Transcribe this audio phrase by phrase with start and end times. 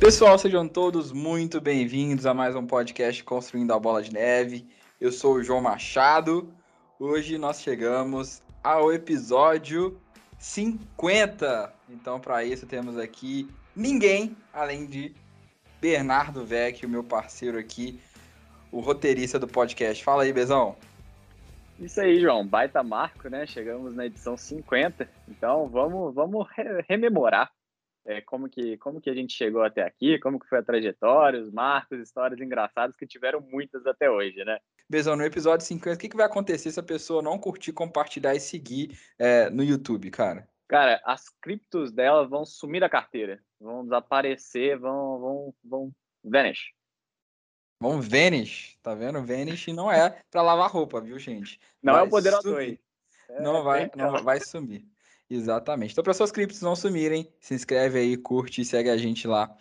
[0.00, 4.64] Pessoal, sejam todos muito bem-vindos a mais um podcast Construindo a Bola de Neve.
[5.00, 6.54] Eu sou o João Machado.
[7.00, 10.00] Hoje nós chegamos ao episódio
[10.38, 11.74] 50.
[11.90, 15.12] Então, para isso, temos aqui ninguém além de
[15.80, 18.00] Bernardo Vecchio, meu parceiro aqui,
[18.70, 20.04] o roteirista do podcast.
[20.04, 20.76] Fala aí, Bezão.
[21.80, 22.46] Isso aí, João.
[22.46, 23.46] Baita marco, né?
[23.46, 25.10] Chegamos na edição 50.
[25.28, 26.46] Então, vamos, vamos
[26.88, 27.50] rememorar
[28.08, 31.42] é, como, que, como que a gente chegou até aqui, como que foi a trajetória,
[31.42, 34.58] os marcos, histórias engraçadas que tiveram muitas até hoje, né?
[34.88, 38.34] Bezão, no episódio 50, o que, que vai acontecer se a pessoa não curtir, compartilhar
[38.34, 40.48] e seguir é, no YouTube, cara?
[40.66, 45.92] Cara, as criptos dela vão sumir da carteira, vão desaparecer, vão, vão, vão
[46.24, 46.72] vanish.
[47.78, 49.22] Vão vanish, tá vendo?
[49.22, 51.60] Vanish não é para lavar roupa, viu, gente?
[51.82, 52.80] Não vai é o poder sumir.
[53.28, 54.84] É, não vai, não vai sumir.
[55.30, 55.92] Exatamente.
[55.92, 59.54] Então, para suas criptos não sumirem, se inscreve aí, curte e segue a gente lá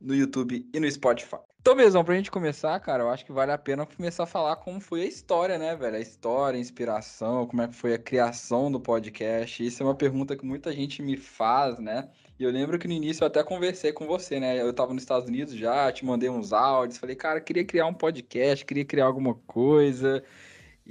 [0.00, 1.36] no YouTube e no Spotify.
[1.60, 4.56] Então, mesmo, pra gente começar, cara, eu acho que vale a pena começar a falar
[4.56, 5.96] como foi a história, né, velho?
[5.96, 9.62] A história, a inspiração, como é que foi a criação do podcast.
[9.62, 12.08] Isso é uma pergunta que muita gente me faz, né?
[12.38, 14.58] E eu lembro que no início eu até conversei com você, né?
[14.62, 17.92] Eu tava nos Estados Unidos já, te mandei uns áudios, falei, cara, queria criar um
[17.92, 20.24] podcast, queria criar alguma coisa.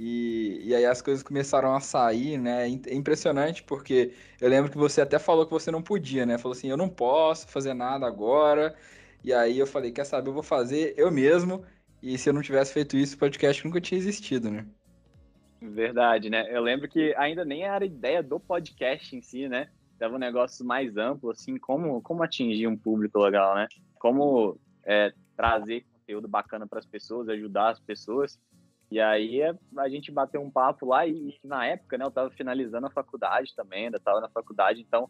[0.02, 2.66] E, e aí as coisas começaram a sair, né?
[2.66, 6.38] É impressionante porque eu lembro que você até falou que você não podia, né?
[6.38, 8.74] Falou assim, eu não posso fazer nada agora.
[9.22, 11.62] E aí eu falei, quer saber, eu vou fazer eu mesmo.
[12.02, 14.66] E se eu não tivesse feito isso, o podcast nunca tinha existido, né?
[15.60, 16.48] Verdade, né?
[16.50, 19.68] Eu lembro que ainda nem era ideia do podcast em si, né?
[19.98, 23.68] Tava um negócio mais amplo, assim, como, como atingir um público legal, né?
[23.98, 28.38] Como é, trazer conteúdo bacana para as pessoas, ajudar as pessoas.
[28.90, 29.40] E aí
[29.76, 33.54] a gente bateu um papo lá e, na época, né, eu estava finalizando a faculdade
[33.54, 35.08] também, ainda estava na faculdade, então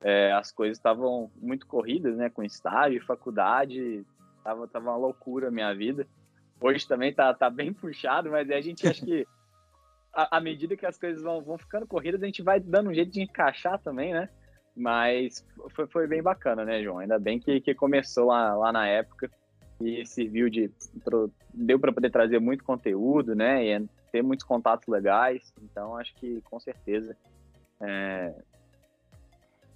[0.00, 4.04] é, as coisas estavam muito corridas, né, com estágio, faculdade,
[4.42, 6.06] tava, tava uma loucura a minha vida.
[6.60, 9.26] Hoje também tá, tá bem puxado, mas a gente acha que
[10.12, 13.12] à medida que as coisas vão, vão ficando corridas, a gente vai dando um jeito
[13.12, 14.28] de encaixar também, né?
[14.74, 16.98] Mas foi, foi bem bacana, né, João?
[16.98, 19.30] Ainda bem que, que começou lá, lá na época
[19.80, 20.70] e serviu de
[21.54, 25.52] deu para poder trazer muito conteúdo, né, e ter muitos contatos legais.
[25.62, 27.16] Então acho que com certeza
[27.80, 28.34] é,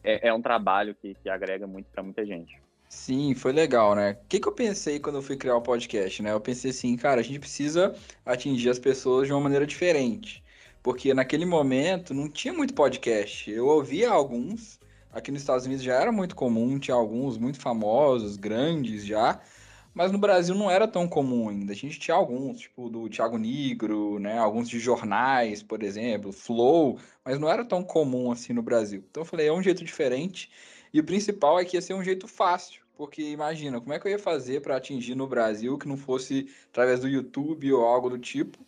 [0.03, 2.61] é, é um trabalho que, que agrega muito para muita gente.
[2.89, 4.19] Sim, foi legal, né?
[4.23, 6.31] O que, que eu pensei quando eu fui criar o podcast, né?
[6.31, 10.45] Eu pensei assim, cara, a gente precisa atingir as pessoas de uma maneira diferente.
[10.83, 13.51] Porque naquele momento não tinha muito podcast.
[13.51, 14.79] Eu ouvia alguns,
[15.11, 19.41] aqui nos Estados Unidos já era muito comum, tinha alguns muito famosos, grandes já,
[19.95, 21.73] mas no Brasil não era tão comum ainda.
[21.73, 24.39] A gente tinha alguns, tipo do Thiago Negro, né?
[24.39, 29.05] Alguns de jornais, por exemplo, Flow, mas não era tão comum assim no Brasil.
[29.11, 30.51] Então eu falei, é um jeito diferente.
[30.93, 34.07] E o principal é que ia ser um jeito fácil, porque imagina, como é que
[34.07, 38.11] eu ia fazer para atingir no Brasil que não fosse através do YouTube ou algo
[38.11, 38.59] do tipo,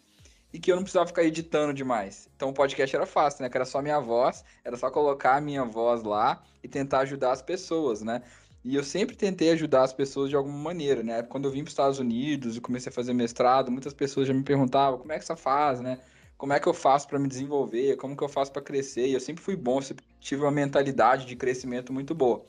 [0.55, 2.31] e que eu não precisava ficar editando demais.
[2.37, 3.51] Então o podcast era fácil, né?
[3.51, 7.33] Que era só minha voz, era só colocar a minha voz lá e tentar ajudar
[7.33, 8.23] as pessoas, né?
[8.65, 11.23] E eu sempre tentei ajudar as pessoas de alguma maneira, né?
[11.23, 14.33] Quando eu vim para os Estados Unidos e comecei a fazer mestrado, muitas pessoas já
[14.33, 16.01] me perguntavam como é que você faz, né?
[16.39, 17.97] Como é que eu faço para me desenvolver?
[17.97, 19.07] Como que eu faço para crescer?
[19.07, 22.43] E eu sempre fui bom, sempre tive uma mentalidade de crescimento muito boa.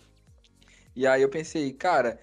[0.96, 2.18] E aí eu pensei, cara,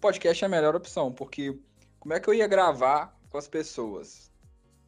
[0.00, 1.58] podcast é a melhor opção, porque
[1.98, 4.30] como é que eu ia gravar com as pessoas?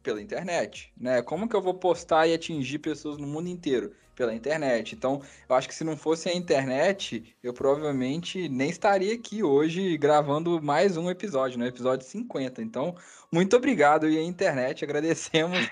[0.01, 1.21] Pela internet, né?
[1.21, 3.93] Como que eu vou postar e atingir pessoas no mundo inteiro?
[4.15, 4.95] Pela internet.
[4.95, 9.97] Então, eu acho que se não fosse a internet, eu provavelmente nem estaria aqui hoje
[9.97, 11.69] gravando mais um episódio, no né?
[11.69, 12.61] episódio 50.
[12.61, 12.95] Então,
[13.31, 15.69] muito obrigado e a internet, agradecemos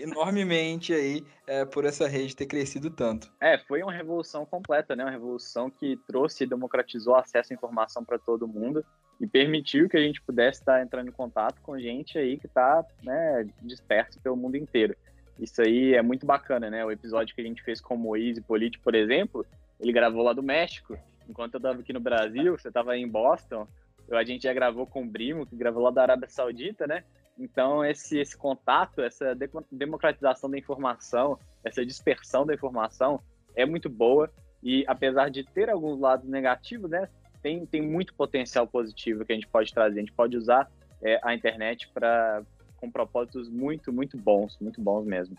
[0.00, 3.30] enormemente aí é, por essa rede ter crescido tanto.
[3.40, 5.04] É, foi uma revolução completa, né?
[5.04, 8.84] Uma revolução que trouxe e democratizou acesso à informação para todo mundo
[9.20, 12.84] e permitiu que a gente pudesse estar entrando em contato com gente aí que está
[13.02, 14.96] né, disperso pelo mundo inteiro.
[15.38, 16.84] Isso aí é muito bacana, né?
[16.84, 19.44] O episódio que a gente fez com o Moise Politi, por exemplo,
[19.80, 20.96] ele gravou lá do México.
[21.28, 23.66] Enquanto eu estava aqui no Brasil, você estava em Boston,
[24.10, 27.04] a gente já gravou com o Brimo, que gravou lá da Arábia Saudita, né?
[27.38, 29.36] Então, esse, esse contato, essa
[29.70, 33.20] democratização da informação, essa dispersão da informação
[33.56, 34.30] é muito boa.
[34.62, 37.08] E apesar de ter alguns lados negativos, né?
[37.42, 39.98] Tem, tem muito potencial positivo que a gente pode trazer.
[39.98, 40.70] A gente pode usar
[41.02, 42.42] é, a internet para
[42.84, 45.36] com propósitos muito, muito bons, muito bons mesmo.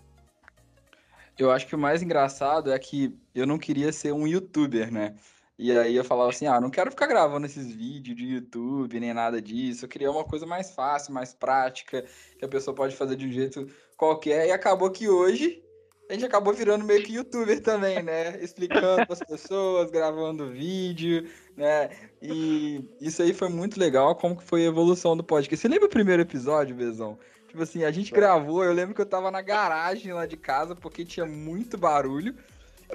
[1.38, 5.15] Eu acho que o mais engraçado é que eu não queria ser um youtuber, né?
[5.57, 9.13] E aí eu falava assim, ah, não quero ficar gravando esses vídeos de YouTube, nem
[9.13, 9.86] nada disso.
[9.86, 12.03] Eu queria uma coisa mais fácil, mais prática,
[12.38, 14.47] que a pessoa pode fazer de um jeito qualquer.
[14.47, 15.62] E acabou que hoje
[16.09, 18.38] a gente acabou virando meio que youtuber também, né?
[18.42, 21.27] Explicando as pessoas, gravando vídeo,
[21.57, 21.89] né?
[22.21, 25.62] E isso aí foi muito legal, como que foi a evolução do podcast.
[25.62, 27.18] Você lembra o primeiro episódio, Bezão?
[27.56, 30.75] Tipo assim, a gente gravou, eu lembro que eu tava na garagem lá de casa,
[30.75, 32.36] porque tinha muito barulho.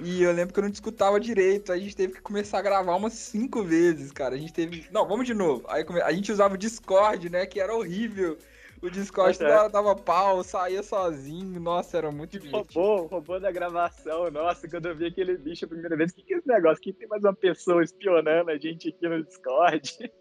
[0.03, 1.73] E eu lembro que eu não escutava direito.
[1.73, 4.35] A gente teve que começar a gravar umas cinco vezes, cara.
[4.35, 4.85] A gente teve.
[4.91, 5.65] Não, vamos de novo.
[5.67, 7.47] Aí a gente usava o Discord, né?
[7.47, 8.37] Que era horrível.
[8.83, 11.59] O Discord toda hora dava pau, saía sozinho.
[11.59, 12.59] Nossa, era muito difícil.
[12.75, 14.29] Roubou, roubou da gravação.
[14.29, 16.83] Nossa, quando eu vi aquele bicho a primeira vez, o que, que é esse negócio?
[16.83, 20.11] Que tem mais uma pessoa espionando a gente aqui no Discord?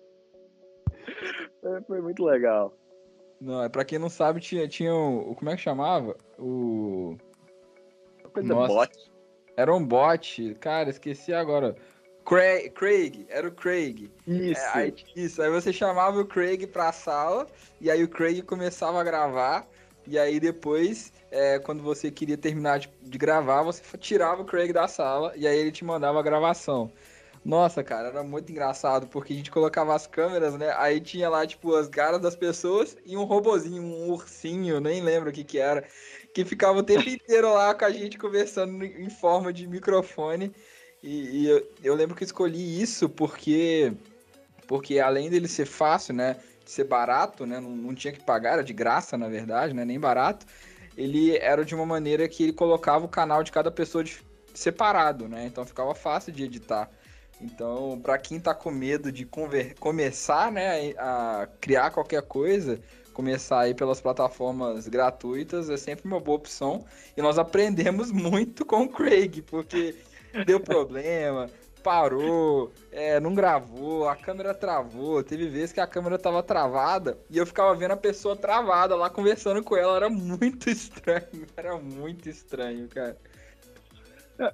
[1.86, 2.74] Foi muito legal.
[3.40, 5.34] Não, é pra quem não sabe, tinha, tinha o.
[5.34, 6.16] Como é que chamava?
[6.38, 7.16] O.
[8.32, 9.12] Coisa Nossa, bot.
[9.56, 10.54] Era um bot.
[10.60, 11.74] Cara, esqueci agora.
[12.24, 14.10] Craig, Craig, era o Craig.
[14.26, 14.60] Isso.
[14.60, 17.46] É, aí, isso, aí você chamava o Craig pra sala,
[17.80, 19.66] e aí o Craig começava a gravar,
[20.06, 24.72] e aí depois, é, quando você queria terminar de, de, gravar, você tirava o Craig
[24.72, 26.92] da sala, e aí ele te mandava a gravação.
[27.44, 30.74] Nossa, cara, era muito engraçado, porque a gente colocava as câmeras, né?
[30.76, 35.30] Aí tinha lá, tipo, as caras das pessoas e um robozinho, um ursinho, nem lembro
[35.30, 35.86] o que que era,
[36.34, 40.52] que ficava o tempo inteiro lá com a gente conversando em forma de microfone.
[41.02, 43.90] E, e eu, eu, lembro que escolhi isso porque,
[44.68, 46.36] porque além dele ser fácil, né?
[46.62, 47.58] De ser barato, né?
[47.58, 49.82] Não, não tinha que pagar, era de graça, na verdade, né?
[49.84, 50.44] Nem barato.
[50.94, 54.18] Ele era de uma maneira que ele colocava o canal de cada pessoa de,
[54.52, 55.46] separado, né?
[55.46, 56.90] Então ficava fácil de editar.
[57.40, 59.26] Então, para quem tá com medo de
[59.78, 62.78] começar, né, a criar qualquer coisa,
[63.14, 66.84] começar aí pelas plataformas gratuitas é sempre uma boa opção.
[67.16, 69.94] E nós aprendemos muito com o Craig, porque
[70.46, 71.48] deu problema,
[71.82, 75.22] parou, é, não gravou, a câmera travou.
[75.22, 79.10] Teve vezes que a câmera tava travada e eu ficava vendo a pessoa travada lá
[79.10, 79.96] conversando com ela.
[79.96, 83.16] Era muito estranho, era muito estranho, cara.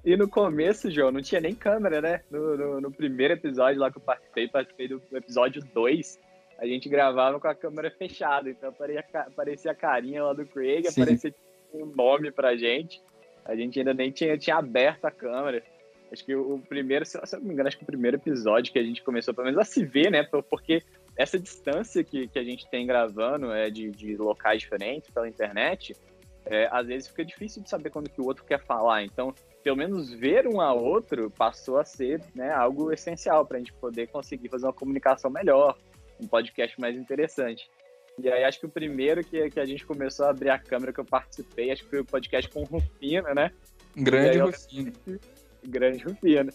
[0.05, 2.21] E no começo, João, não tinha nem câmera, né?
[2.31, 6.19] No, no, no primeiro episódio lá que eu participei, participei do episódio 2,
[6.59, 11.03] a gente gravava com a câmera fechada, então aparecia, a carinha lá do Craig, Sim.
[11.03, 11.35] aparecia
[11.73, 13.03] um nome pra gente.
[13.44, 15.62] A gente ainda nem tinha, tinha aberto a câmera.
[16.11, 18.79] Acho que o primeiro, se eu não me engano, acho que o primeiro episódio que
[18.79, 20.23] a gente começou, pelo menos, a se ver, né?
[20.25, 20.83] Porque
[21.17, 25.97] essa distância que, que a gente tem gravando é de, de locais diferentes pela internet,
[26.44, 29.05] é, às vezes fica difícil de saber quando que o outro quer falar.
[29.05, 29.35] Então,
[29.67, 33.73] pelo menos ver um ao outro passou a ser né, algo essencial para a gente
[33.73, 35.77] poder conseguir fazer uma comunicação melhor,
[36.21, 37.69] um podcast mais interessante.
[38.17, 40.93] E aí acho que o primeiro que, que a gente começou a abrir a câmera
[40.93, 43.51] que eu participei, acho que foi o podcast com o Rufino, né?
[43.97, 44.93] Grande Rufino.
[45.67, 46.53] Grande Rufino.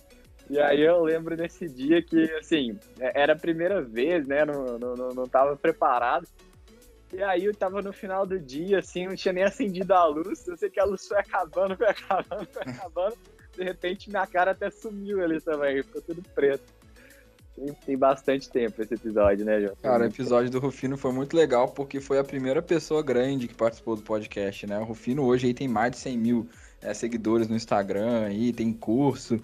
[0.50, 4.46] E aí eu lembro nesse dia que, assim, era a primeira vez, né?
[4.46, 6.26] Não, não, não tava preparado.
[7.14, 10.48] E aí eu tava no final do dia, assim, não tinha nem acendido a luz.
[10.48, 13.18] Eu sei que a luz foi acabando, foi acabando, foi acabando.
[13.56, 16.64] De repente minha cara até sumiu ali também, ficou tudo preto.
[17.86, 19.76] Tem, bastante tempo esse episódio, né, João?
[19.82, 23.54] Cara, o episódio do Rufino foi muito legal porque foi a primeira pessoa grande que
[23.54, 24.80] participou do podcast, né?
[24.80, 26.50] O Rufino hoje aí tem mais de 100 mil
[26.82, 29.40] é, seguidores no Instagram aí, tem curso.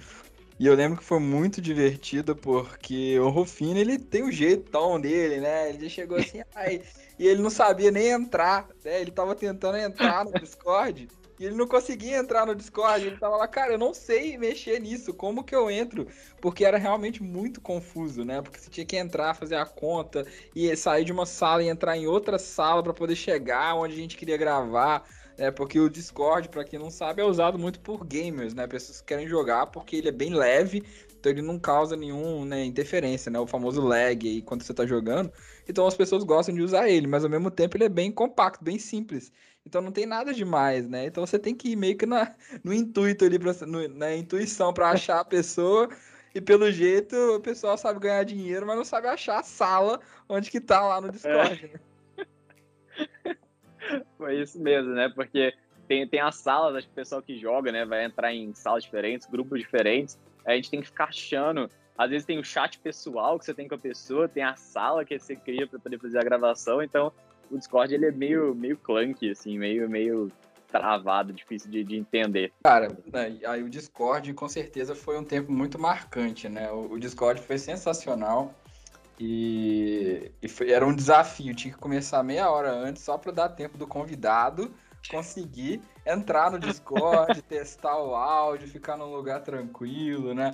[0.59, 5.39] E eu lembro que foi muito divertido porque o Rufino, ele tem o jeitão dele,
[5.39, 5.69] né?
[5.69, 6.81] Ele chegou assim, ai,
[7.19, 9.01] e ele não sabia nem entrar, né?
[9.01, 11.07] Ele tava tentando entrar no Discord
[11.39, 13.05] e ele não conseguia entrar no Discord.
[13.05, 16.07] Ele tava lá, cara, eu não sei mexer nisso, como que eu entro?
[16.41, 18.41] Porque era realmente muito confuso, né?
[18.41, 21.95] Porque você tinha que entrar, fazer a conta e sair de uma sala e entrar
[21.95, 25.07] em outra sala para poder chegar onde a gente queria gravar.
[25.37, 28.65] É, porque o Discord, para quem não sabe, é usado muito por gamers, né?
[28.65, 30.83] Pessoas que querem jogar porque ele é bem leve,
[31.19, 33.39] então ele não causa nenhum né, interferência, né?
[33.39, 35.31] O famoso lag aí quando você tá jogando.
[35.69, 38.63] Então as pessoas gostam de usar ele, mas ao mesmo tempo ele é bem compacto,
[38.63, 39.31] bem simples.
[39.63, 41.05] Então não tem nada demais, né?
[41.05, 44.73] Então você tem que ir meio que na, no intuito ali, pra, no, na intuição
[44.73, 45.87] para achar a pessoa.
[46.33, 50.49] E pelo jeito o pessoal sabe ganhar dinheiro, mas não sabe achar a sala onde
[50.49, 51.65] que tá lá no Discord.
[51.65, 51.67] É.
[51.67, 51.79] Né?
[54.17, 55.09] Foi isso mesmo, né?
[55.13, 55.53] Porque
[55.87, 58.83] tem, tem as salas, acho que o pessoal que joga, né, vai entrar em salas
[58.83, 60.19] diferentes, grupos diferentes.
[60.45, 61.69] A gente tem que ficar achando.
[61.97, 65.03] Às vezes tem o chat pessoal que você tem com a pessoa, tem a sala
[65.03, 66.81] que você cria para poder fazer a gravação.
[66.81, 67.11] Então,
[67.49, 70.31] o Discord ele é meio, meio clunky, assim, meio, meio
[70.67, 72.51] travado, difícil de, de entender.
[72.63, 76.69] Cara, né, aí o Discord com certeza foi um tempo muito marcante, né?
[76.71, 78.53] O, o Discord foi sensacional
[79.19, 83.49] e, e foi, era um desafio, tinha que começar meia hora antes só para dar
[83.49, 84.73] tempo do convidado
[85.09, 90.53] conseguir entrar no Discord, testar o áudio, ficar num lugar tranquilo, né?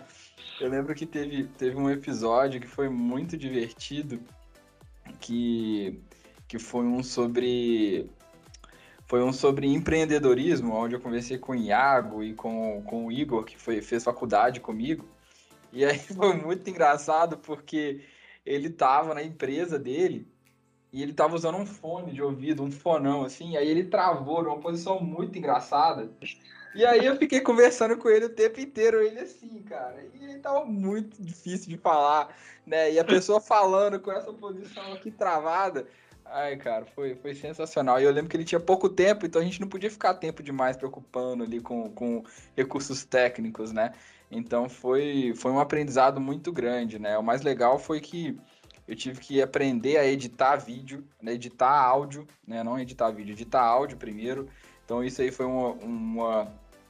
[0.61, 4.19] Eu lembro que teve, teve um episódio que foi muito divertido,
[5.19, 5.99] que
[6.53, 8.07] que foi um sobre.
[9.07, 13.43] Foi um sobre empreendedorismo, onde eu conversei com o Iago e com, com o Igor,
[13.43, 15.03] que foi, fez faculdade comigo.
[15.71, 18.01] E aí foi muito engraçado porque
[18.45, 20.27] ele tava na empresa dele
[20.91, 24.59] e ele tava usando um fone de ouvido, um fonão, assim, aí ele travou numa
[24.59, 26.11] posição muito engraçada.
[26.75, 30.05] E aí eu fiquei conversando com ele o tempo inteiro, ele assim, cara.
[30.13, 32.35] E ele tava muito difícil de falar,
[32.65, 32.91] né?
[32.91, 35.87] E a pessoa falando com essa posição aqui travada.
[36.25, 37.99] Ai, cara, foi, foi sensacional.
[37.99, 40.41] E eu lembro que ele tinha pouco tempo, então a gente não podia ficar tempo
[40.41, 42.23] demais preocupando ali com, com
[42.55, 43.93] recursos técnicos, né?
[44.35, 47.17] Então foi, foi um aprendizado muito grande, né?
[47.17, 48.37] O mais legal foi que
[48.87, 51.33] eu tive que aprender a editar vídeo, né?
[51.33, 52.63] editar áudio, né?
[52.63, 54.49] Não editar vídeo, editar áudio primeiro.
[54.83, 56.47] Então isso aí foi uma, uma,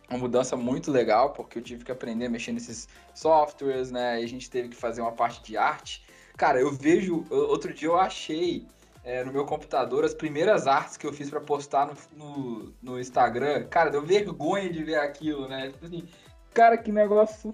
[0.09, 4.21] uma mudança muito legal, porque eu tive que aprender a mexer nesses softwares, né?
[4.21, 6.03] E a gente teve que fazer uma parte de arte.
[6.37, 7.25] Cara, eu vejo.
[7.29, 8.65] Outro dia eu achei
[9.03, 12.99] é, no meu computador as primeiras artes que eu fiz para postar no, no, no,
[12.99, 13.65] Instagram.
[13.65, 15.69] Cara, deu vergonha de ver aquilo, né?
[15.71, 16.07] Tipo assim,
[16.53, 17.53] cara, que negócio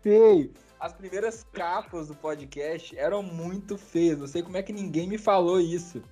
[0.00, 0.52] feio.
[0.80, 4.18] As primeiras capas do podcast eram muito feias.
[4.18, 6.02] Não sei como é que ninguém me falou isso.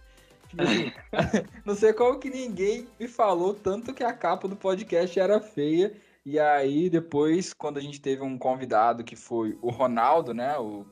[0.48, 0.92] Tipo assim,
[1.64, 5.94] não sei como que ninguém me falou tanto que a capa do podcast era feia.
[6.24, 10.58] E aí, depois, quando a gente teve um convidado que foi o Ronaldo, né?
[10.58, 10.84] O,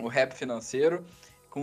[0.00, 1.04] o rap financeiro,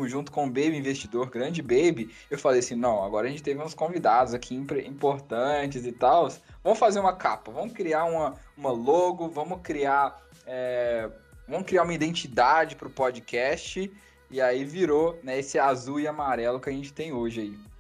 [0.08, 3.62] junto com o Baby Investidor, grande Baby, eu falei assim, não, agora a gente teve
[3.62, 6.30] uns convidados aqui importantes e tal,
[6.64, 11.10] vamos fazer uma capa, vamos criar uma, uma logo, vamos criar, é,
[11.48, 13.92] vamos criar uma identidade para o podcast,
[14.30, 17.72] e aí virou né, esse azul e amarelo que a gente tem hoje aí.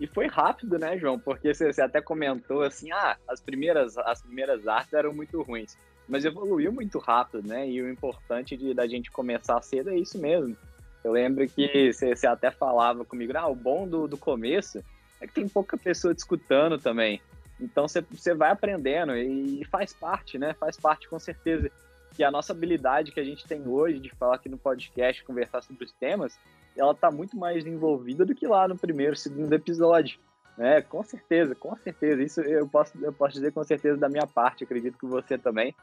[0.00, 1.18] E foi rápido, né, João?
[1.18, 5.78] Porque você, até comentou assim, ah, as primeiras, as primeiras artes eram muito ruins.
[6.08, 7.68] Mas evoluiu muito rápido, né?
[7.68, 10.56] E o importante de, da gente começar cedo é isso mesmo.
[11.04, 14.82] Eu lembro que você, até falava comigo, ah, o bom do, do começo
[15.20, 17.20] é que tem pouca pessoa te escutando também.
[17.60, 20.54] Então você, vai aprendendo e faz parte, né?
[20.54, 21.70] Faz parte com certeza.
[22.16, 25.62] Que a nossa habilidade que a gente tem hoje de falar aqui no podcast, conversar
[25.62, 26.38] sobre os temas,
[26.76, 30.18] ela está muito mais envolvida do que lá no primeiro, segundo episódio.
[30.56, 30.80] Né?
[30.82, 32.22] Com certeza, com certeza.
[32.22, 35.74] Isso eu posso, eu posso dizer com certeza da minha parte, acredito que você também.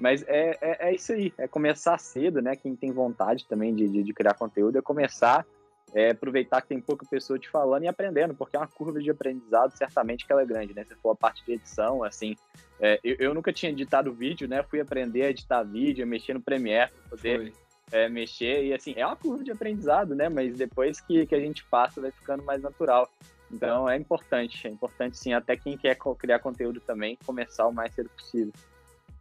[0.00, 2.56] Mas é, é, é, isso aí, é começar cedo, né?
[2.56, 5.46] Quem tem vontade também de, de, de criar conteúdo é começar,
[5.94, 9.10] é, aproveitar que tem pouca pessoa te falando e aprendendo, porque é uma curva de
[9.10, 10.84] aprendizado, certamente que ela é grande, né?
[10.84, 12.34] Se for a parte de edição, assim,
[12.80, 14.62] é, eu, eu, nunca tinha editado vídeo, né?
[14.62, 17.52] Fui aprender a editar vídeo, mexer no Premiere poder
[17.92, 20.30] é, mexer, e assim, é uma curva de aprendizado, né?
[20.30, 23.06] Mas depois que, que a gente passa, vai ficando mais natural.
[23.52, 27.92] Então é importante, é importante sim, até quem quer criar conteúdo também, começar o mais
[27.92, 28.52] cedo possível.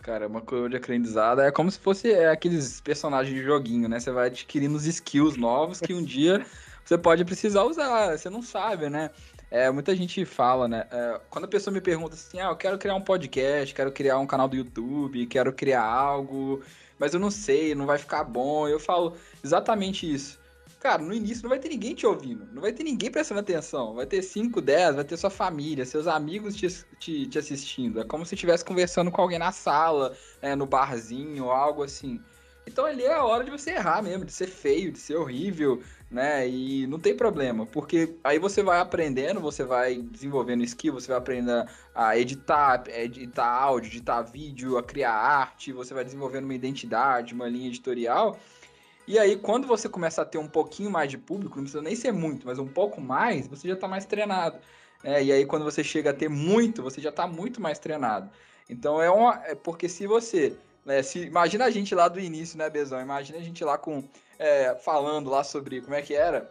[0.02, 4.00] Cara, uma curva de aprendizado é como se fosse é, aqueles personagens de joguinho, né?
[4.00, 6.46] Você vai adquirindo os skills novos que um dia
[6.86, 9.12] você pode precisar usar, você não sabe, né?
[9.52, 10.88] É, muita gente fala, né?
[10.90, 14.18] É, quando a pessoa me pergunta assim, ah, eu quero criar um podcast, quero criar
[14.20, 16.64] um canal do YouTube, quero criar algo,
[16.98, 18.68] mas eu não sei, não vai ficar bom.
[18.68, 20.40] Eu falo exatamente isso.
[20.80, 23.96] Cara, no início não vai ter ninguém te ouvindo, não vai ter ninguém prestando atenção.
[23.96, 26.68] Vai ter 5, 10, vai ter sua família, seus amigos te,
[26.98, 28.00] te, te assistindo.
[28.00, 32.22] É como se estivesse conversando com alguém na sala, é, no barzinho, algo assim.
[32.66, 35.82] Então ali é a hora de você errar mesmo, de ser feio, de ser horrível,
[36.10, 36.48] né?
[36.48, 41.18] E não tem problema, porque aí você vai aprendendo, você vai desenvolvendo skill, você vai
[41.18, 47.34] aprendendo a editar, editar áudio, editar vídeo, a criar arte, você vai desenvolvendo uma identidade,
[47.34, 48.40] uma linha editorial.
[49.10, 51.96] E aí, quando você começa a ter um pouquinho mais de público, não precisa nem
[51.96, 54.60] ser muito, mas um pouco mais, você já está mais treinado.
[55.04, 58.30] É, e aí, quando você chega a ter muito, você já está muito mais treinado.
[58.70, 59.42] Então, é uma.
[59.48, 60.56] É porque se você.
[60.86, 63.02] Né, se, imagina a gente lá do início, né, Bezão?
[63.02, 64.04] Imagina a gente lá com.
[64.38, 66.48] É, falando lá sobre como é que era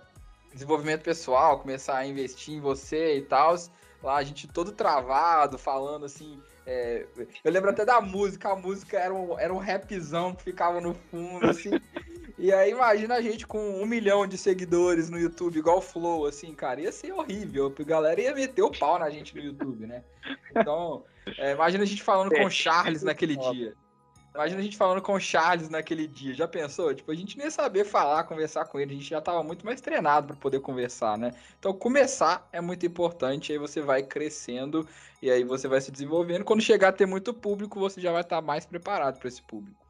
[0.52, 3.54] desenvolvimento pessoal, começar a investir em você e tal.
[4.02, 6.42] Lá a gente todo travado, falando assim.
[6.70, 7.06] É,
[7.42, 10.92] eu lembro até da música, a música era um, era um rapzão que ficava no
[10.92, 11.70] fundo, assim.
[12.36, 16.26] E aí imagina a gente com um milhão de seguidores no YouTube, igual o Flow,
[16.26, 17.74] assim, cara, ia ser horrível.
[17.76, 20.04] A galera ia meter o pau na gente no YouTube, né?
[20.54, 21.04] Então,
[21.38, 23.74] é, imagina a gente falando com o Charles naquele dia.
[24.38, 26.32] Imagina a gente falando com o Charles naquele dia.
[26.32, 26.94] Já pensou?
[26.94, 28.92] Tipo, a gente nem ia saber falar, conversar com ele.
[28.92, 31.32] A gente já tava muito mais treinado para poder conversar, né?
[31.58, 33.50] Então, começar é muito importante.
[33.50, 34.86] Aí você vai crescendo
[35.20, 36.44] e aí você vai se desenvolvendo.
[36.44, 39.84] Quando chegar a ter muito público, você já vai estar mais preparado para esse público.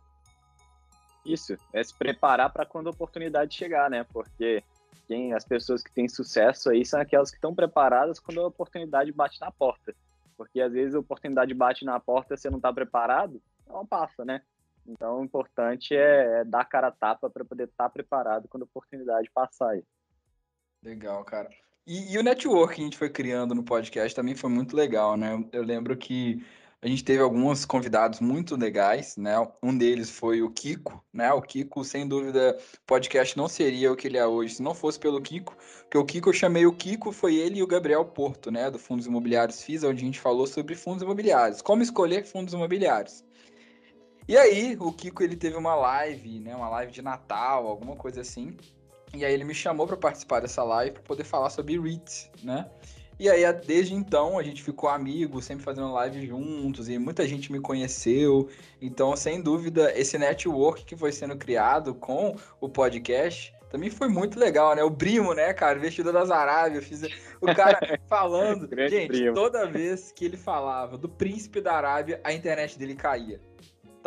[1.26, 4.06] Isso, é se preparar para quando a oportunidade chegar, né?
[4.10, 4.64] Porque
[5.06, 9.12] quem, as pessoas que têm sucesso aí são aquelas que estão preparadas quando a oportunidade
[9.12, 9.94] bate na porta.
[10.38, 14.24] Porque às vezes a oportunidade bate na porta e você não está preparado, não passa,
[14.24, 14.42] né?
[14.86, 18.62] Então o importante é, é dar cara a tapa para poder estar tá preparado quando
[18.62, 19.84] a oportunidade passar aí.
[20.82, 21.50] Legal, cara.
[21.86, 25.16] E, e, o network que a gente foi criando no podcast também foi muito legal,
[25.16, 25.42] né?
[25.52, 26.44] Eu lembro que
[26.80, 29.34] a gente teve alguns convidados muito legais, né?
[29.62, 31.32] Um deles foi o Kiko, né?
[31.32, 32.56] O Kiko, sem dúvida,
[32.86, 36.04] podcast não seria o que ele é hoje se não fosse pelo Kiko, porque o
[36.04, 38.70] Kiko eu chamei o Kiko, foi ele e o Gabriel Porto, né?
[38.70, 43.24] Do Fundos Imobiliários FIS, onde a gente falou sobre fundos imobiliários, como escolher fundos imobiliários.
[44.28, 46.54] E aí, o Kiko ele teve uma live, né?
[46.54, 48.54] Uma live de Natal, alguma coisa assim.
[49.14, 52.68] E aí ele me chamou para participar dessa live para poder falar sobre REITs, né?
[53.18, 57.50] E aí, desde então, a gente ficou amigo, sempre fazendo live juntos, e muita gente
[57.50, 58.48] me conheceu.
[58.80, 64.38] Então, sem dúvida, esse network que foi sendo criado com o podcast também foi muito
[64.38, 64.82] legal, né?
[64.82, 67.02] O Brimo, né, cara, vestido das Arábias, fiz
[67.40, 68.68] o cara falando.
[68.88, 69.34] gente, primo.
[69.34, 73.40] toda vez que ele falava do príncipe da Arábia, a internet dele caía.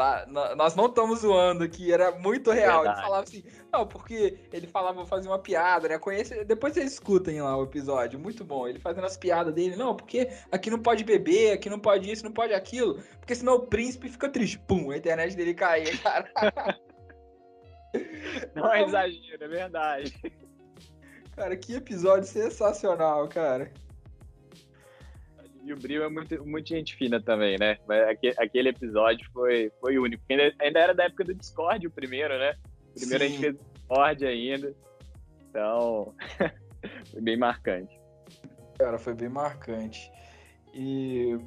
[0.02, 0.26] Tá?
[0.56, 2.82] Nós não estamos zoando aqui, era muito real.
[2.82, 2.98] Verdade.
[2.98, 6.00] Ele falava assim, não, porque ele falava, fazer uma piada, né?
[6.00, 8.68] Conhece, depois vocês escutem lá o episódio, muito bom.
[8.68, 12.24] Ele fazendo as piadas dele, não, porque aqui não pode beber, aqui não pode isso,
[12.24, 14.58] não pode aquilo, porque senão o príncipe fica triste.
[14.58, 16.80] Pum, a internet dele caía, cara.
[18.56, 20.34] Não é exagero, é verdade.
[21.36, 23.72] Cara, que episódio sensacional, cara.
[25.72, 27.78] E o Brio é muito, muito gente fina também, né?
[28.38, 30.22] Aquele episódio foi, foi único.
[30.30, 32.56] Ainda, ainda era da época do Discord o primeiro, né?
[32.94, 33.26] O primeiro Sim.
[33.26, 34.76] a gente fez Discord ainda.
[35.50, 36.14] Então,
[37.10, 37.98] foi bem marcante.
[38.78, 40.12] Cara, foi bem marcante.
[40.74, 41.40] E,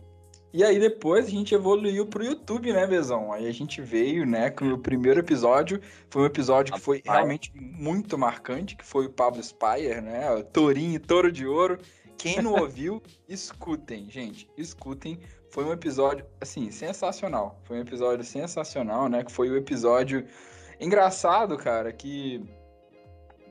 [0.54, 3.30] e aí depois a gente evoluiu pro YouTube, né, Bezão?
[3.30, 5.82] Aí a gente veio, né, com o primeiro episódio.
[6.08, 10.30] Foi um episódio que foi realmente muito marcante, que foi o Pablo Spire, né?
[10.30, 11.78] O Tourinho, Touro de Ouro.
[12.24, 15.20] Quem não ouviu, escutem, gente, escutem.
[15.50, 17.60] Foi um episódio, assim, sensacional.
[17.64, 19.22] Foi um episódio sensacional, né?
[19.22, 20.26] Que foi o episódio
[20.80, 22.42] engraçado, cara, que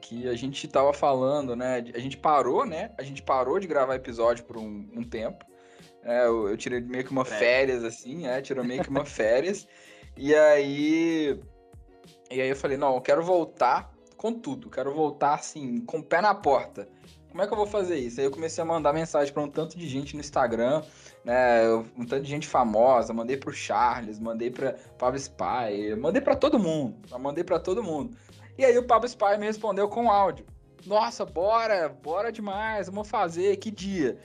[0.01, 1.84] que a gente tava falando, né?
[1.94, 2.92] A gente parou, né?
[2.98, 5.46] A gente parou de gravar episódio por um, um tempo.
[6.01, 9.68] É, eu, eu, tirei meio que uma férias, assim, é, tirou meio que uma férias.
[10.18, 11.39] e aí.
[12.30, 14.67] E aí eu falei, não, eu quero voltar com tudo.
[14.67, 16.89] Quero voltar, assim, com o pé na porta
[17.34, 18.19] como é que eu vou fazer isso?
[18.19, 20.84] Aí eu comecei a mandar mensagem para um tanto de gente no Instagram,
[21.26, 21.67] né?
[21.98, 26.60] Um tanto de gente famosa, mandei pro Charles, mandei para Pablo Spy, mandei para todo
[26.60, 28.15] mundo, mandei para todo mundo.
[28.56, 30.46] E aí o Pablo Spy me respondeu com áudio.
[30.86, 34.15] Nossa, bora, bora demais, vamos fazer, que dia?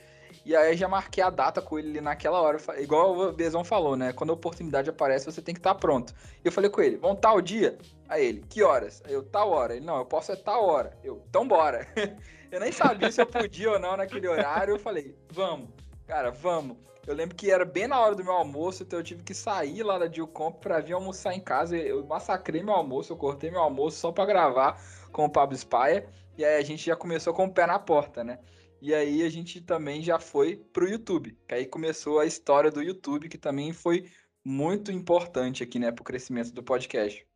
[0.49, 2.57] E aí já marquei a data com ele naquela hora.
[2.79, 4.11] Igual o Bezão falou, né?
[4.11, 6.11] Quando a oportunidade aparece, você tem que estar tá pronto.
[6.43, 7.77] E eu falei com ele, vamos tal dia?
[8.07, 9.03] Aí ele, que horas?
[9.07, 9.75] Eu, tal hora.
[9.75, 10.97] Ele, não, eu posso é tal hora.
[11.03, 11.87] Eu, então bora.
[12.51, 14.73] eu nem sabia se eu podia ou não naquele horário.
[14.73, 15.69] Eu falei, vamos.
[16.07, 16.77] Cara, vamos.
[17.05, 19.83] Eu lembro que era bem na hora do meu almoço, então eu tive que sair
[19.83, 21.77] lá da Dilcomp pra vir almoçar em casa.
[21.77, 24.81] Eu massacrei meu almoço, eu cortei meu almoço só pra gravar
[25.11, 26.09] com o Pablo Spaia.
[26.35, 28.39] E aí a gente já começou com o pé na porta, né?
[28.81, 31.37] E aí a gente também já foi pro YouTube.
[31.47, 34.09] Que aí começou a história do YouTube, que também foi
[34.43, 37.27] muito importante aqui, né, pro crescimento do podcast.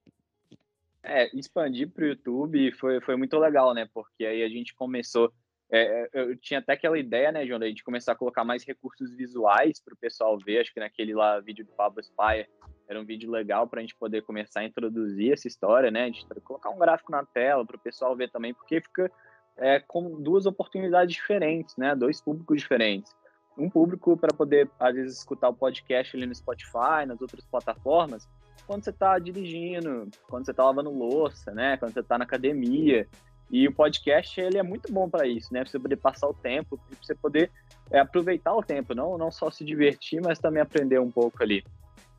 [1.04, 3.90] É, expandir pro YouTube foi, foi muito legal, né?
[3.94, 5.34] Porque aí a gente começou.
[5.70, 8.64] É, é eu tinha até aquela ideia, né, João, da gente começar a colocar mais
[8.64, 10.62] recursos visuais para o pessoal ver.
[10.62, 12.48] Acho que naquele lá vídeo do Pablo Spire
[12.88, 16.06] era um vídeo legal para a gente poder começar a introduzir essa história, né?
[16.06, 19.12] Gente colocar um gráfico na tela para o pessoal ver também, porque fica
[19.58, 21.96] é, com duas oportunidades diferentes, né?
[21.96, 23.16] Dois públicos diferentes.
[23.58, 28.28] Um público para poder, às vezes, escutar o podcast ali no Spotify, nas outras plataformas,
[28.66, 31.78] quando você está dirigindo, quando você está lavando louça, né?
[31.78, 33.08] Quando você está na academia.
[33.52, 35.62] E o podcast, ele é muito bom para isso, né?
[35.62, 37.52] Pra você poder passar o tempo, para você poder
[37.92, 41.64] é, aproveitar o tempo, não, não só se divertir, mas também aprender um pouco ali.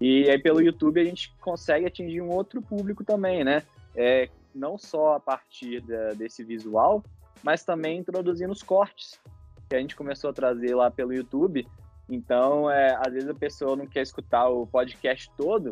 [0.00, 3.62] E aí, pelo YouTube, a gente consegue atingir um outro público também, né?
[3.96, 7.02] É, não só a partir da, desse visual,
[7.44, 9.20] mas também introduzindo os cortes
[9.68, 11.66] que a gente começou a trazer lá pelo YouTube.
[12.08, 15.70] Então, é, às vezes a pessoa não quer escutar o podcast todo,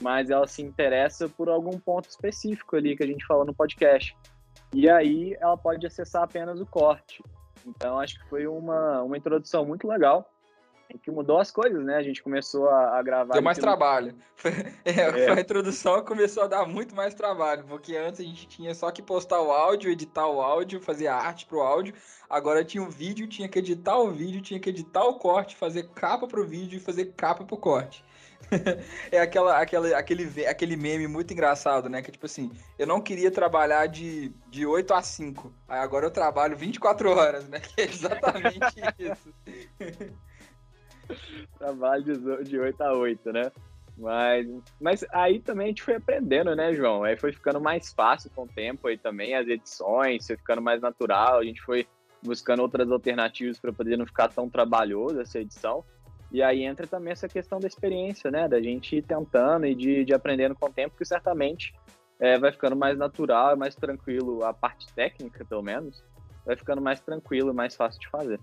[0.00, 4.16] mas ela se interessa por algum ponto específico ali que a gente falou no podcast.
[4.74, 7.22] E aí ela pode acessar apenas o corte.
[7.64, 10.28] Então, acho que foi uma, uma introdução muito legal
[10.98, 11.96] que mudou as coisas, né?
[11.96, 13.34] A gente começou a, a gravar.
[13.34, 14.14] Deu mais trabalho.
[14.84, 15.30] É, é.
[15.30, 19.00] A introdução começou a dar muito mais trabalho, porque antes a gente tinha só que
[19.00, 21.94] postar o áudio, editar o áudio, fazer a arte pro áudio.
[22.28, 25.88] Agora tinha o vídeo, tinha que editar o vídeo, tinha que editar o corte, fazer
[25.94, 28.04] capa pro vídeo e fazer capa pro corte.
[29.10, 32.02] é aquela, aquela, aquele, aquele meme muito engraçado, né?
[32.02, 35.52] Que tipo assim, eu não queria trabalhar de, de 8 a 5.
[35.68, 37.60] Aí agora eu trabalho 24 horas, né?
[37.72, 39.34] Que é exatamente isso.
[41.58, 43.52] Trabalho de, de 8 a 8, né?
[43.96, 44.46] Mas,
[44.80, 47.04] mas aí também a gente foi aprendendo, né, João?
[47.04, 50.80] Aí foi ficando mais fácil com o tempo aí também, as edições, foi ficando mais
[50.80, 51.86] natural, a gente foi
[52.22, 55.84] buscando outras alternativas para poder não ficar tão trabalhoso essa edição.
[56.30, 58.48] E aí entra também essa questão da experiência, né?
[58.48, 61.74] Da gente ir tentando e de, de aprendendo com o tempo, que certamente
[62.18, 66.02] é, vai ficando mais natural, mais tranquilo, a parte técnica, pelo menos,
[66.46, 68.40] vai ficando mais tranquilo, mais fácil de fazer.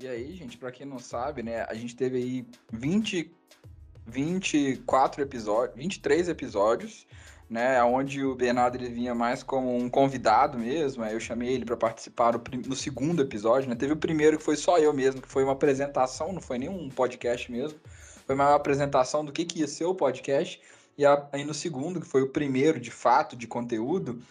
[0.00, 3.32] E aí, gente, para quem não sabe, né, a gente teve aí 20,
[4.06, 7.04] 24 episódios, 23 episódios,
[7.50, 11.64] né, onde o Bernardo ele vinha mais como um convidado mesmo, aí eu chamei ele
[11.64, 15.20] para participar no, no, segundo episódio, né, teve o primeiro que foi só eu mesmo,
[15.20, 17.80] que foi uma apresentação, não foi nenhum podcast mesmo,
[18.24, 20.60] foi uma apresentação do que, que ia ser o podcast,
[20.96, 24.22] e aí no segundo, que foi o primeiro de fato de conteúdo,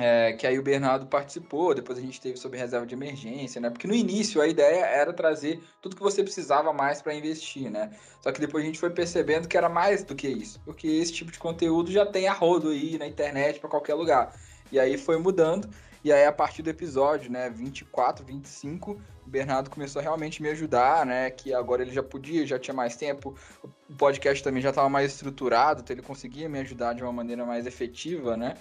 [0.00, 3.68] é, que aí o Bernardo participou, depois a gente teve sobre reserva de emergência, né?
[3.68, 7.90] Porque no início a ideia era trazer tudo que você precisava mais para investir, né?
[8.22, 11.12] Só que depois a gente foi percebendo que era mais do que isso, porque esse
[11.12, 14.34] tipo de conteúdo já tem a rodo aí na internet para qualquer lugar.
[14.72, 15.68] E aí foi mudando,
[16.02, 18.92] e aí a partir do episódio, né, 24, 25,
[19.26, 21.30] o Bernardo começou a realmente me ajudar, né?
[21.30, 25.12] Que agora ele já podia, já tinha mais tempo, o podcast também já estava mais
[25.12, 28.54] estruturado, então ele conseguia me ajudar de uma maneira mais efetiva, né?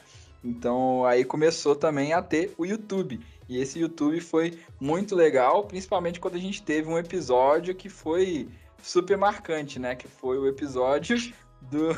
[0.43, 3.19] Então aí começou também a ter o YouTube.
[3.47, 8.47] E esse YouTube foi muito legal, principalmente quando a gente teve um episódio que foi
[8.81, 9.95] super marcante, né?
[9.95, 11.17] Que foi o episódio
[11.61, 11.89] do,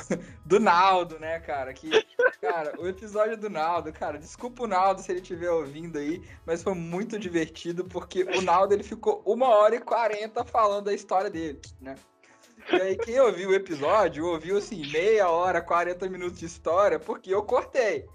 [0.46, 1.74] do Naldo, né, cara?
[1.74, 1.90] Que,
[2.40, 6.64] cara, o episódio do Naldo, cara, desculpa o Naldo se ele estiver ouvindo aí, mas
[6.64, 11.30] foi muito divertido porque o Naldo ele ficou uma hora e quarenta falando da história
[11.30, 11.96] dele, né?
[12.72, 17.34] E aí, quem ouviu o episódio, ouviu assim, meia hora, 40 minutos de história, porque
[17.34, 18.08] eu cortei.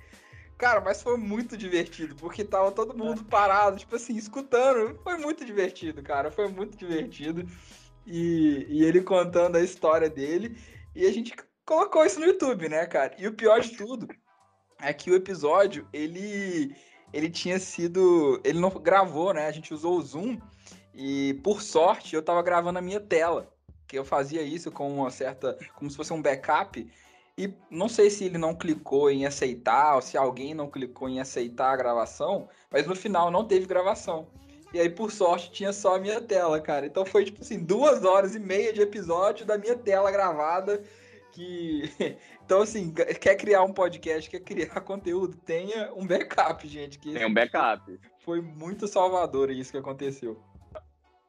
[0.59, 4.99] Cara, mas foi muito divertido, porque tava todo mundo parado, tipo assim, escutando.
[5.03, 6.31] Foi muito divertido, cara.
[6.31, 7.47] Foi muito divertido.
[8.07, 10.57] E, e ele contando a história dele.
[10.95, 11.35] E a gente
[11.67, 13.15] colocou isso no YouTube, né, cara?
[13.19, 14.09] E o pior de tudo
[14.81, 16.75] é que o episódio, ele,
[17.13, 18.41] ele tinha sido.
[18.43, 19.47] Ele não gravou, né?
[19.47, 20.39] A gente usou o Zoom.
[20.95, 23.53] E por sorte, eu tava gravando a minha tela.
[23.87, 25.59] Que eu fazia isso com uma certa.
[25.75, 26.91] Como se fosse um backup.
[27.39, 31.21] E não sei se ele não clicou em aceitar, ou se alguém não clicou em
[31.21, 34.27] aceitar a gravação, mas no final não teve gravação.
[34.73, 36.87] E aí, por sorte, tinha só a minha tela, cara.
[36.87, 40.83] Então foi, tipo assim, duas horas e meia de episódio da minha tela gravada.
[41.33, 41.83] Que.
[42.47, 46.97] Então, assim, quer criar um podcast, quer criar conteúdo, tenha um backup, gente.
[46.97, 47.99] Que Tem um backup.
[48.21, 50.41] Foi muito salvador isso que aconteceu.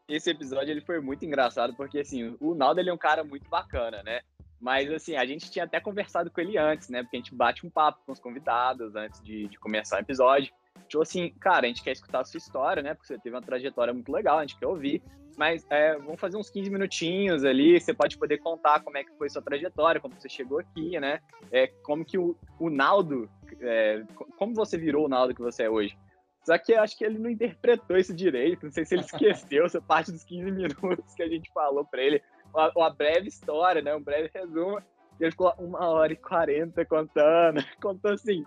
[0.08, 3.50] Esse episódio ele foi muito engraçado, porque assim, o Naldo ele é um cara muito
[3.50, 4.22] bacana, né?
[4.60, 7.04] Mas, assim, a gente tinha até conversado com ele antes, né?
[7.04, 10.52] Porque a gente bate um papo com os convidados antes de, de começar o episódio.
[10.88, 12.94] Tipo assim, cara, a gente quer escutar a sua história, né?
[12.94, 15.02] Porque você teve uma trajetória muito legal, a gente quer ouvir.
[15.38, 19.16] Mas é, vamos fazer uns 15 minutinhos ali, você pode poder contar como é que
[19.18, 21.20] foi sua trajetória, como você chegou aqui, né?
[21.52, 23.30] É, como que o, o Naldo,
[23.62, 24.04] é,
[24.36, 25.96] como você virou o Naldo que você é hoje.
[26.44, 29.66] Só que eu acho que ele não interpretou isso direito, não sei se ele esqueceu
[29.66, 32.24] essa parte dos 15 minutos que a gente falou para ele
[32.58, 33.96] uma, uma breve história, né?
[33.96, 34.80] Um breve resumo.
[35.20, 37.64] E ele ficou uma hora e quarenta contando.
[37.82, 38.44] Contou assim.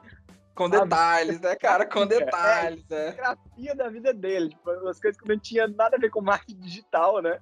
[0.54, 1.86] Com detalhes, né, cara?
[1.86, 3.08] Com é, detalhes, é.
[3.08, 3.12] é.
[3.12, 4.50] Grafia da vida dele.
[4.50, 7.40] Tipo, as coisas que não tinha nada a ver com marketing digital, né?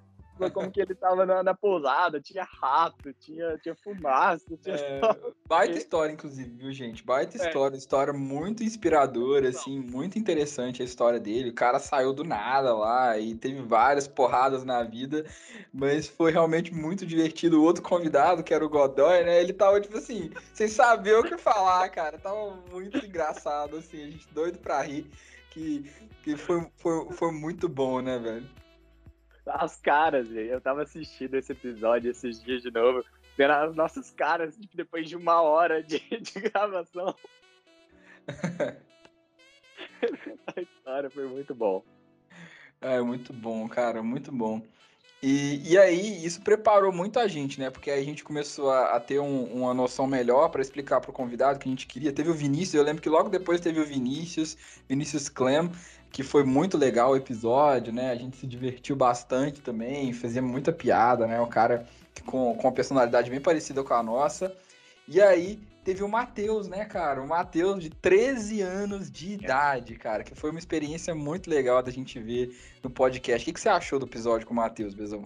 [0.50, 4.76] Como que ele tava na, na, pousada, tinha rato, tinha, tinha fumaça, tinha...
[4.76, 5.00] É,
[5.46, 7.04] baita história, inclusive, viu, gente?
[7.04, 7.46] Baita é.
[7.46, 11.50] história, história muito inspiradora, assim, muito interessante a história dele.
[11.50, 15.24] O cara saiu do nada lá e teve várias porradas na vida,
[15.72, 17.60] mas foi realmente muito divertido.
[17.60, 19.40] O outro convidado, que era o Godoy, né?
[19.40, 22.18] Ele tava, tipo assim, sem saber o que falar, cara.
[22.18, 25.06] Tava muito engraçado, assim, a gente doido pra rir.
[25.50, 25.90] Que,
[26.22, 28.46] que foi, foi, foi muito bom, né, velho?
[29.48, 30.50] As caras, velho.
[30.50, 33.04] Eu tava assistindo esse episódio esses dias de novo,
[33.36, 37.14] vendo as nossas caras tipo, depois de uma hora de, de gravação.
[40.56, 41.82] a história foi muito bom.
[42.80, 44.62] É, muito bom, cara, muito bom.
[45.20, 47.70] E, e aí, isso preparou muito a gente, né?
[47.70, 51.10] Porque aí a gente começou a, a ter um, uma noção melhor para explicar para
[51.10, 52.12] o convidado que a gente queria.
[52.12, 54.56] Teve o Vinícius, eu lembro que logo depois teve o Vinícius,
[54.88, 55.72] Vinícius Clem,
[56.10, 58.10] que foi muito legal o episódio, né?
[58.10, 61.40] A gente se divertiu bastante também, fazia muita piada, né?
[61.40, 61.86] O cara
[62.24, 64.54] com, com uma personalidade bem parecida com a nossa.
[65.06, 67.22] E aí teve o Matheus, né, cara?
[67.22, 71.90] O Matheus de 13 anos de idade, cara, que foi uma experiência muito legal da
[71.90, 73.48] gente ver no podcast.
[73.48, 75.22] O que, você achou do episódio com o Matheus, Bezão?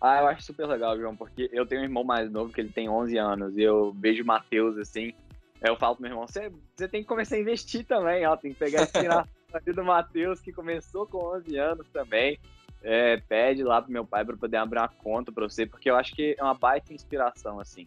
[0.00, 2.70] Ah, eu acho super legal, João, porque eu tenho um irmão mais novo que ele
[2.70, 5.12] tem 11 anos e eu vejo o Matheus assim.
[5.60, 8.52] Eu falo pro meu irmão: você, você tem que começar a investir também, ó, tem
[8.52, 8.92] que pegar esse
[9.54, 12.38] ali do Matheus, que começou com 11 anos também.
[12.82, 15.96] É, pede lá pro meu pai para poder abrir uma conta para você, porque eu
[15.96, 17.86] acho que é uma baita inspiração, assim.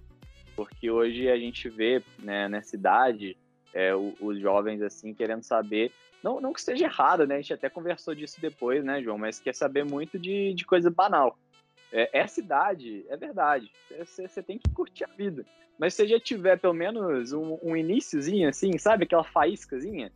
[0.55, 3.35] Porque hoje a gente vê, né, nessa idade,
[3.73, 5.91] é, os jovens assim querendo saber
[6.23, 7.35] não, não que esteja errado, né?
[7.35, 9.17] A gente até conversou disso depois, né, João?
[9.17, 11.37] Mas quer saber muito de, de coisa banal.
[11.91, 13.69] É, essa idade, é verdade.
[13.99, 15.45] Você tem que curtir a vida.
[15.77, 19.03] Mas se já tiver pelo menos um, um iníciozinho, assim, sabe?
[19.03, 20.11] Aquela faíscazinha.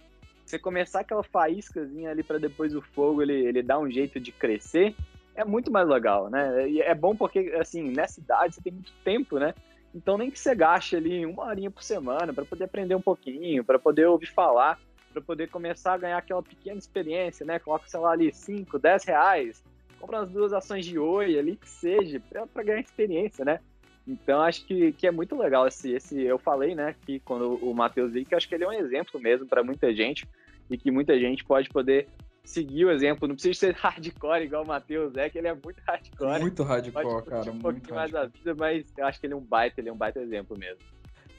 [0.48, 4.32] Você começar aquela faíscazinha ali para depois o fogo ele, ele dar um jeito de
[4.32, 4.96] crescer,
[5.36, 6.70] é muito mais legal, né?
[6.70, 9.54] E é bom porque, assim, nessa idade você tem muito tempo, né?
[9.94, 13.62] Então nem que você gaste ali uma horinha por semana para poder aprender um pouquinho,
[13.62, 14.80] para poder ouvir falar,
[15.12, 17.60] para poder começar a ganhar aquela pequena experiência, né?
[17.60, 19.62] Coloca, sei lá, ali 5, 10 reais,
[20.00, 22.22] compra umas duas ações de oi ali, que seja,
[22.54, 23.60] para ganhar experiência, né?
[24.08, 26.22] Então acho que, que é muito legal esse, esse.
[26.22, 29.20] Eu falei, né, que quando o Matheus veio, que acho que ele é um exemplo
[29.20, 30.26] mesmo para muita gente
[30.70, 32.08] e que muita gente pode poder
[32.44, 33.28] seguir o exemplo.
[33.28, 36.40] Não precisa ser hardcore igual o Matheus é, que ele é muito hardcore.
[36.40, 37.52] Muito hardcore, cara.
[37.52, 39.94] Um pouquinho mais da vida, mas eu acho que ele é um baita, ele é
[39.94, 40.80] um baita exemplo mesmo.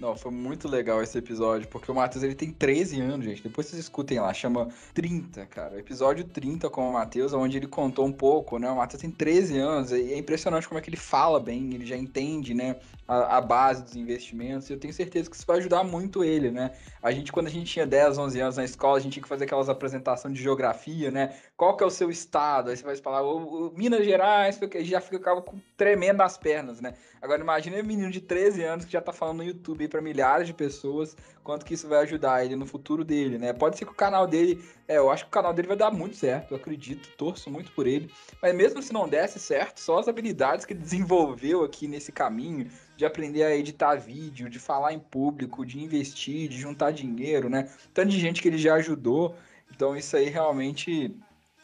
[0.00, 3.42] Não, foi muito legal esse episódio, porque o Matheus ele tem 13 anos, gente.
[3.42, 5.76] Depois vocês escutem lá, chama 30, cara.
[5.78, 8.70] Episódio 30 com o Matheus, onde ele contou um pouco, né?
[8.70, 11.84] O Matheus tem 13 anos e é impressionante como é que ele fala bem, ele
[11.84, 12.76] já entende, né?
[13.08, 14.68] A, a, base dos investimentos.
[14.68, 16.72] E eu tenho certeza que isso vai ajudar muito ele, né?
[17.02, 19.28] A gente, quando a gente tinha 10, 11 anos na escola, a gente tinha que
[19.28, 21.34] fazer aquelas apresentações de geografia, né?
[21.56, 22.68] Qual que é o seu estado?
[22.68, 26.82] Aí você vai falar, o, o Minas Gerais, porque já ficava com tremendo as pernas,
[26.82, 26.92] né?
[27.20, 30.46] Agora imagine um menino de 13 anos que já tá falando no YouTube para milhares
[30.46, 31.16] de pessoas,
[31.48, 33.54] quanto que isso vai ajudar ele no futuro dele, né?
[33.54, 35.90] Pode ser que o canal dele, é, eu acho que o canal dele vai dar
[35.90, 38.10] muito certo, eu acredito, torço muito por ele.
[38.42, 42.70] Mas mesmo se não desse certo, só as habilidades que ele desenvolveu aqui nesse caminho,
[42.98, 47.70] de aprender a editar vídeo, de falar em público, de investir, de juntar dinheiro, né?
[47.94, 49.34] Tanto de gente que ele já ajudou.
[49.74, 51.16] Então isso aí realmente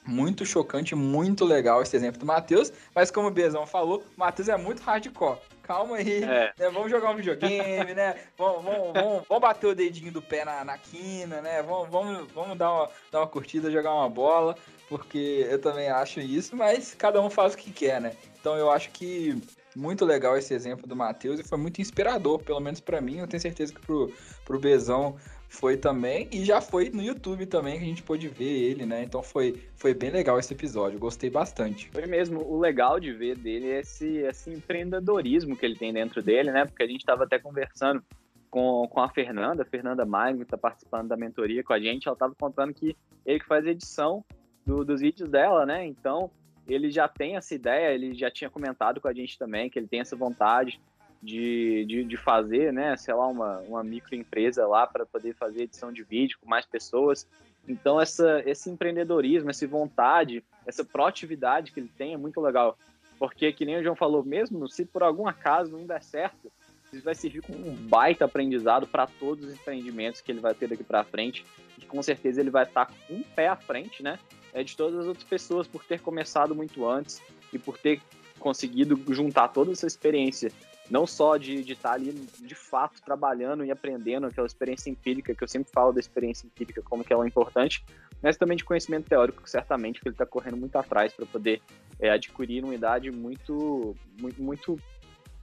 [0.06, 4.48] muito chocante, muito legal esse exemplo do Matheus, mas como o Bezão falou, o Matheus
[4.48, 5.38] é muito hardcore.
[5.66, 6.52] Calma aí, é.
[6.58, 6.70] né?
[6.70, 8.16] vamos jogar um videogame, né?
[8.36, 11.62] Vamos, vamos, vamos, vamos, bater o dedinho do pé na, na quina, né?
[11.62, 14.56] Vamos, vamos, vamos dar, uma, dar uma curtida, jogar uma bola,
[14.88, 18.12] porque eu também acho isso, mas cada um faz o que quer, né?
[18.38, 19.40] Então eu acho que
[19.74, 23.18] muito legal esse exemplo do Matheus e foi muito inspirador, pelo menos para mim.
[23.18, 24.12] Eu tenho certeza que pro,
[24.44, 25.16] pro Bezão
[25.54, 29.04] foi também e já foi no YouTube também que a gente pôde ver ele, né?
[29.04, 31.88] Então foi, foi bem legal esse episódio, gostei bastante.
[31.90, 36.20] Foi mesmo, o legal de ver dele é esse, esse empreendedorismo que ele tem dentro
[36.20, 36.64] dele, né?
[36.64, 38.02] Porque a gente estava até conversando
[38.50, 42.08] com, com a Fernanda, a Fernanda Magno, que está participando da mentoria com a gente,
[42.08, 44.24] ela estava contando que ele que faz edição
[44.66, 45.86] do, dos vídeos dela, né?
[45.86, 46.30] Então
[46.66, 49.86] ele já tem essa ideia, ele já tinha comentado com a gente também que ele
[49.86, 50.80] tem essa vontade
[51.24, 55.90] de, de, de fazer, né, sei lá, uma, uma microempresa lá para poder fazer edição
[55.90, 57.26] de vídeo com mais pessoas.
[57.66, 62.76] Então, essa, esse empreendedorismo, essa vontade, essa proatividade que ele tem é muito legal.
[63.18, 66.52] Porque, que nem o João falou, mesmo se por algum acaso não der certo,
[66.92, 70.68] isso vai servir como um baita aprendizado para todos os empreendimentos que ele vai ter
[70.68, 71.44] daqui para frente.
[71.78, 74.18] E com certeza ele vai estar com um pé à frente, né?
[74.52, 78.00] É de todas as outras pessoas por ter começado muito antes e por ter
[78.38, 80.52] conseguido juntar toda essa experiência
[80.90, 85.34] não só de, de estar tá ali de fato trabalhando e aprendendo aquela experiência empírica,
[85.34, 87.84] que eu sempre falo da experiência empírica como que ela é importante,
[88.22, 91.60] mas também de conhecimento teórico, certamente, que ele está correndo muito atrás para poder
[92.00, 94.80] é, adquirir uma idade muito, muito, muito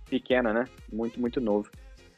[0.09, 0.67] pequena, né?
[0.91, 1.69] Muito, muito novo.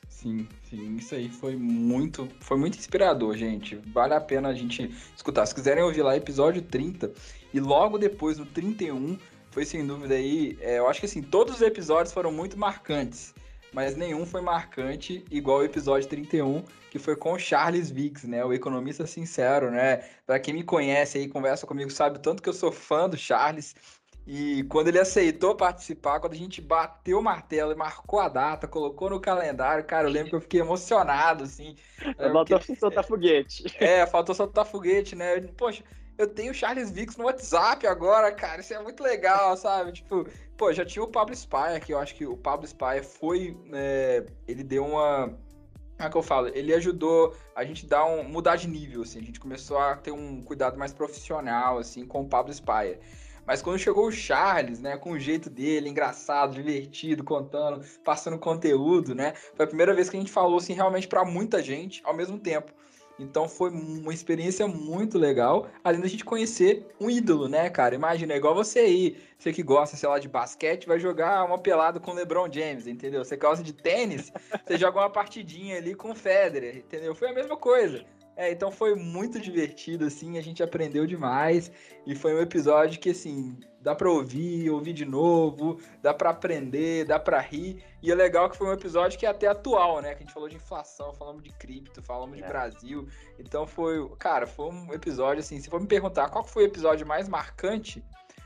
[0.07, 3.75] Sim, sim, isso aí foi muito, foi muito inspirador, gente.
[3.88, 5.45] Vale a pena a gente escutar.
[5.45, 7.12] Se quiserem ouvir lá, episódio 30,
[7.53, 9.17] e logo depois, no 31,
[9.54, 10.58] foi sem dúvida aí.
[10.60, 13.34] É, eu acho que assim, todos os episódios foram muito marcantes,
[13.72, 18.44] mas nenhum foi marcante igual o episódio 31, que foi com o Charles Vix, né?
[18.44, 19.98] O economista sincero, né?
[20.26, 23.76] Para quem me conhece aí, conversa comigo, sabe tanto que eu sou fã do Charles.
[24.26, 28.68] E quando ele aceitou participar, quando a gente bateu o martelo e marcou a data,
[28.68, 31.76] colocou no calendário, cara, eu lembro que eu fiquei emocionado, assim.
[32.18, 33.66] Faltou soltar foguete.
[33.80, 35.42] É, faltou soltar foguete, né?
[35.58, 35.84] Poxa,
[36.17, 38.62] eu tenho o Charles Vix no WhatsApp agora, cara.
[38.62, 39.91] Isso é muito legal, sabe?
[39.91, 43.58] Tipo, pô, já tinha o Pablo Spire, que eu acho que o Pablo Spire foi.
[43.71, 45.28] É, ele deu uma.
[45.97, 46.47] Como é que eu falo?
[46.49, 49.19] Ele ajudou a gente dar um, mudar de nível, assim.
[49.19, 52.99] A gente começou a ter um cuidado mais profissional, assim, com o Pablo Spire.
[53.45, 59.13] Mas quando chegou o Charles, né, com o jeito dele, engraçado, divertido, contando, passando conteúdo,
[59.13, 62.13] né, foi a primeira vez que a gente falou, assim, realmente para muita gente ao
[62.13, 62.71] mesmo tempo.
[63.19, 67.95] Então foi uma experiência muito legal, além da gente conhecer um ídolo, né, cara?
[67.95, 71.58] Imagina, é igual você aí, você que gosta, sei lá, de basquete, vai jogar uma
[71.58, 73.23] pelada com o LeBron James, entendeu?
[73.23, 74.32] Você gosta de tênis,
[74.65, 77.13] você joga uma partidinha ali com o Federer, entendeu?
[77.13, 78.04] Foi a mesma coisa.
[78.36, 81.72] É, então foi muito divertido, assim, a gente aprendeu demais.
[82.06, 87.06] E foi um episódio que, assim, dá pra ouvir, ouvir de novo, dá pra aprender,
[87.06, 87.84] dá pra rir.
[88.02, 90.15] E é legal que foi um episódio que é até atual, né?
[90.15, 92.41] Que a gente falou de inflação, falamos de cripto, falamos é.
[92.41, 93.08] de Brasil.
[93.38, 97.06] Então foi, cara, foi um episódio, assim, se for me perguntar qual foi o episódio
[97.06, 98.04] mais marcante,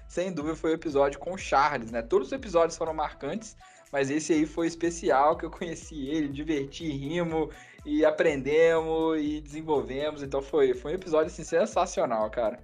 [0.08, 2.02] sem dúvida foi o episódio com o Charles, né?
[2.02, 3.56] Todos os episódios foram marcantes,
[3.92, 7.54] mas esse aí foi especial, que eu conheci ele, diverti, rimos
[7.88, 10.22] e aprendemos e desenvolvemos.
[10.22, 12.60] Então foi, foi um episódio assim, sensacional, cara.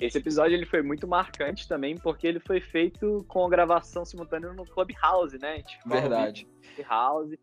[0.00, 4.52] Esse episódio ele foi muito marcante também porque ele foi feito com a gravação simultânea
[4.52, 5.62] no Clubhouse, né?
[5.86, 6.48] Verdade.
[6.74, 7.38] Clubhouse.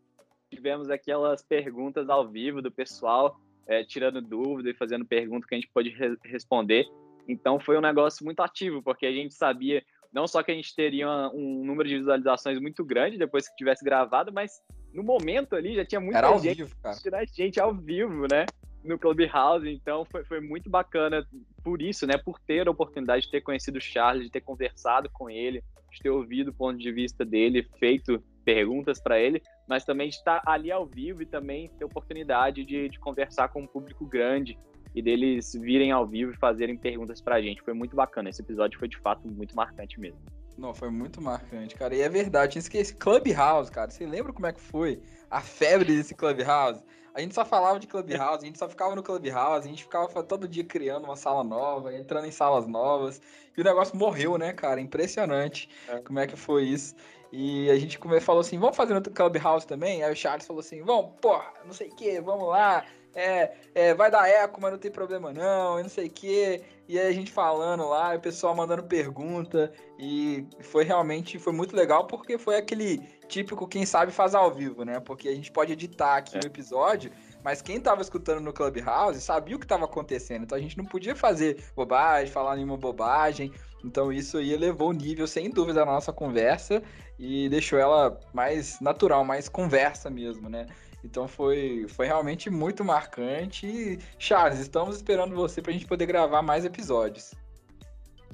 [0.49, 5.57] Tivemos aquelas perguntas ao vivo do pessoal, é, tirando dúvida e fazendo pergunta que a
[5.57, 6.85] gente pôde re responder.
[7.27, 10.73] Então foi um negócio muito ativo, porque a gente sabia não só que a gente
[10.73, 14.61] teria um número de visualizações muito grande depois que tivesse gravado, mas
[14.95, 17.25] no momento ali já tinha muita Era gente, vivo, cara.
[17.25, 18.45] gente ao vivo, né?
[18.81, 21.27] No Clubhouse, então foi, foi muito bacana
[21.63, 22.17] por isso, né?
[22.17, 25.99] Por ter a oportunidade de ter conhecido o Charles, de ter conversado com ele, de
[25.99, 30.41] ter ouvido o ponto de vista dele, feito perguntas para ele, mas também de estar
[30.45, 34.57] ali ao vivo e também ter oportunidade de, de conversar com um público grande
[34.93, 37.61] e deles virem ao vivo e fazerem perguntas pra gente.
[37.63, 38.29] Foi muito bacana.
[38.29, 40.21] Esse episódio foi de fato muito marcante mesmo.
[40.57, 41.95] Não, foi muito marcante, cara.
[41.95, 42.95] E é verdade, esqueci.
[42.95, 43.91] Clubhouse, cara.
[43.91, 46.81] Você lembra como é que foi a febre desse Clubhouse?
[47.13, 50.21] A gente só falava de Clubhouse, a gente só ficava no Clubhouse, a gente ficava
[50.21, 53.21] todo dia criando uma sala nova, entrando em salas novas.
[53.55, 54.81] E o negócio morreu, né, cara?
[54.81, 55.99] Impressionante é.
[55.99, 56.93] como é que foi isso.
[57.31, 60.03] E a gente falou assim, vamos fazer no Clubhouse também?
[60.03, 63.93] Aí o Charles falou assim, vamos, porra, não sei o que, vamos lá é, é,
[63.93, 66.61] vai dar eco, mas não tem problema não, e não sei o quê.
[66.87, 71.75] E aí a gente falando lá, o pessoal mandando pergunta, e foi realmente, foi muito
[71.75, 74.99] legal, porque foi aquele típico quem sabe faz ao vivo, né?
[74.99, 76.41] Porque a gente pode editar aqui é.
[76.41, 77.09] o episódio,
[77.43, 80.85] mas quem tava escutando no Clubhouse sabia o que estava acontecendo, então a gente não
[80.85, 83.51] podia fazer bobagem, falar nenhuma bobagem,
[83.83, 86.83] então isso aí elevou o nível, sem dúvida, da nossa conversa,
[87.17, 90.65] e deixou ela mais natural, mais conversa mesmo, né?
[91.05, 93.67] Então foi, foi realmente muito marcante.
[93.67, 97.33] E, Charles, estamos esperando você para a gente poder gravar mais episódios.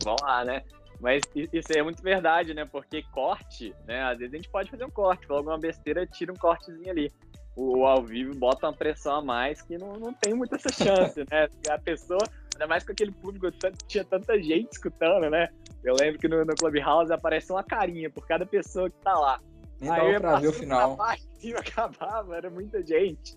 [0.04, 0.64] Vamos lá, né?
[1.00, 2.64] Mas isso aí é muito verdade, né?
[2.64, 4.04] Porque corte, né?
[4.04, 7.12] Às vezes a gente pode fazer um corte, falou alguma besteira, tira um cortezinho ali.
[7.56, 11.20] O, ao vivo bota uma pressão a mais que não, não tem muita essa chance,
[11.30, 11.50] né?
[11.70, 12.22] A pessoa,
[12.54, 13.48] ainda mais com aquele público,
[13.86, 15.50] tinha tanta gente escutando, né?
[15.84, 19.42] Eu lembro que no, no Clubhouse aparece uma carinha por cada pessoa que tá lá.
[19.82, 20.98] Nem dava pra ver o final.
[21.44, 23.36] E acabava, era muita gente.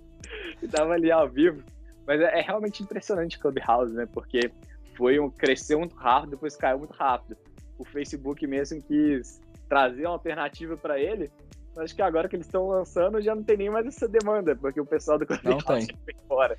[0.62, 1.64] E tava ali ao vivo.
[2.06, 4.06] Mas é, é realmente impressionante o Clubhouse, né?
[4.12, 4.52] Porque
[4.94, 7.34] foi um, cresceu muito rápido, depois caiu muito rápido.
[7.78, 11.30] O Facebook mesmo quis trazer uma alternativa para ele.
[11.78, 14.78] Acho que agora que eles estão lançando já não tem nem mais essa demanda, porque
[14.78, 15.86] o pessoal do Clubhouse não tem.
[16.04, 16.58] foi fora.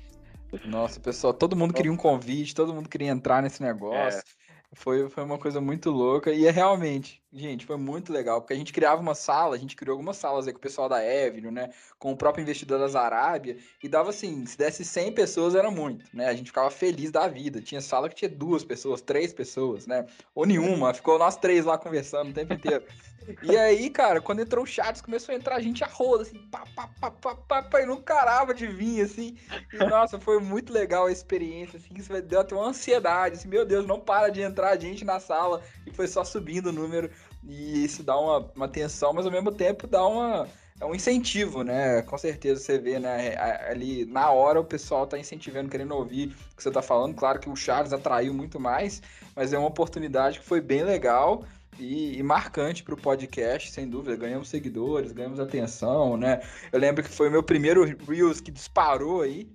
[0.64, 4.18] Nossa, pessoal, todo mundo queria um convite, todo mundo queria entrar nesse negócio.
[4.18, 4.45] É.
[4.76, 6.30] Foi, foi uma coisa muito louca.
[6.30, 8.40] E é realmente, gente, foi muito legal.
[8.40, 10.86] Porque a gente criava uma sala, a gente criou algumas salas aí com o pessoal
[10.88, 11.70] da Avenue, né?
[11.98, 13.56] Com o próprio investidor das Arábia.
[13.82, 16.26] E dava assim, se desse 100 pessoas era muito, né?
[16.26, 17.60] A gente ficava feliz da vida.
[17.60, 20.06] Tinha sala que tinha duas pessoas, três pessoas, né?
[20.34, 20.92] Ou nenhuma.
[20.92, 22.84] Ficou nós três lá conversando o tempo inteiro.
[23.42, 26.64] E aí, cara, quando entrou o Charles, começou a entrar gente a roda, assim, pá,
[26.74, 29.36] pá, pá, pá, pá, pá, e não carava de vir, assim.
[29.72, 33.64] E, nossa, foi muito legal a experiência, assim, isso deu até uma ansiedade, assim, meu
[33.64, 37.10] Deus, não para de entrar gente na sala, e foi só subindo o número,
[37.44, 40.48] e isso dá uma, uma tensão, mas ao mesmo tempo dá uma,
[40.80, 42.02] é um incentivo, né?
[42.02, 43.36] Com certeza você vê, né?
[43.70, 47.14] Ali na hora o pessoal tá incentivando, querendo ouvir o que você tá falando.
[47.14, 49.00] Claro que o Charles atraiu muito mais,
[49.34, 51.44] mas é uma oportunidade que foi bem legal
[51.78, 54.16] e, e marcante para o podcast, sem dúvida.
[54.16, 56.42] Ganhamos seguidores, ganhamos atenção, né?
[56.70, 59.48] Eu lembro que foi o meu primeiro Reels que disparou aí.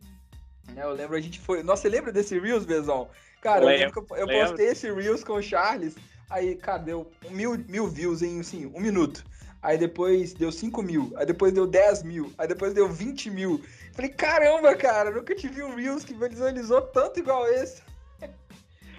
[0.76, 0.84] Né?
[0.84, 1.64] Eu lembro, a gente foi.
[1.64, 3.10] Nossa, você lembra desse Reels, Bezão?
[3.42, 5.96] Cara, lembro, eu, eu postei esse Reels com o Charles.
[6.30, 9.24] Aí, cara, deu mil, mil views em assim, um minuto.
[9.62, 11.14] Aí depois deu 5 mil.
[11.16, 12.34] Aí depois deu 10 mil.
[12.38, 13.64] Aí depois deu 20 mil.
[13.94, 17.84] Falei, caramba, cara, nunca tive um Reels que visualizou tanto igual esse.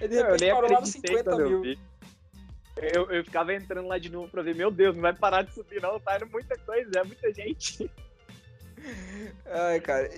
[0.01, 1.77] Aí de repente parou lá nos 50 mil.
[2.77, 5.53] Eu, eu ficava entrando lá de novo pra ver, meu Deus, não vai parar de
[5.53, 7.91] subir, não, tá indo muita coisa, é muita gente.
[9.47, 10.11] Ai, cara.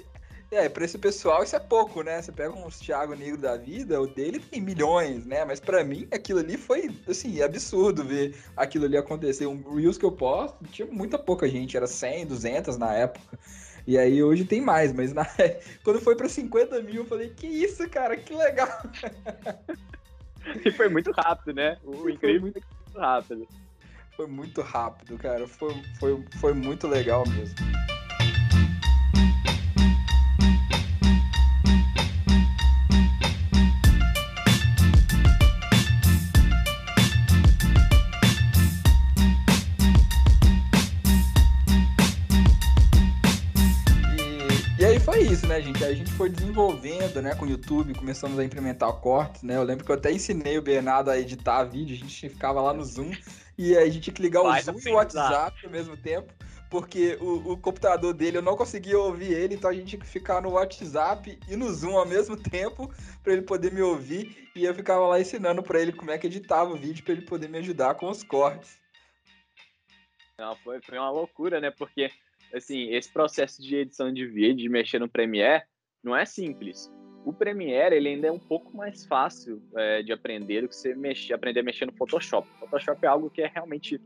[0.55, 2.23] É, pra esse pessoal isso é pouco, né?
[2.23, 5.45] Você pega um Thiago Negro da vida, o dele tem milhões, né?
[5.45, 9.47] Mas para mim aquilo ali foi, assim, absurdo ver aquilo ali acontecer.
[9.47, 13.37] Um Reels que eu posto, tinha muita pouca gente, era 100, 200 na época.
[13.85, 15.27] E aí hoje tem mais, mas na...
[15.83, 18.69] quando foi para 50 mil eu falei, que isso, cara, que legal.
[20.65, 21.79] E foi muito rápido, né?
[21.83, 22.63] O incrível foi muito...
[22.85, 23.49] muito rápido.
[24.17, 25.49] Foi muito rápido, cara.
[25.49, 27.57] Foi, foi, foi muito legal mesmo.
[45.65, 45.83] Gente?
[45.83, 49.57] Aí a gente foi desenvolvendo, né, com o YouTube, começamos a implementar cortes, né?
[49.57, 52.75] Eu lembro que eu até ensinei o Bernardo a editar vídeo, a gente ficava lá
[52.75, 53.13] no Zoom
[53.57, 56.33] e aí a gente tinha que ligar o Zoom e o WhatsApp ao mesmo tempo,
[56.69, 60.07] porque o, o, computador dele eu não conseguia ouvir ele, então a gente tinha que
[60.07, 62.93] ficar no WhatsApp e no Zoom ao mesmo tempo
[63.23, 66.27] para ele poder me ouvir e eu ficava lá ensinando para ele como é que
[66.27, 68.79] editava o vídeo para ele poder me ajudar com os cortes.
[70.37, 71.71] Não, foi, foi uma loucura, né?
[71.71, 72.11] Porque
[72.55, 75.65] assim, esse processo de edição de vídeo, de mexer no Premiere,
[76.03, 76.93] não é simples.
[77.25, 80.95] O Premiere ele ainda é um pouco mais fácil é, de aprender do que você
[80.95, 82.47] mexer, aprender a mexer no Photoshop.
[82.57, 84.01] O Photoshop é algo que é realmente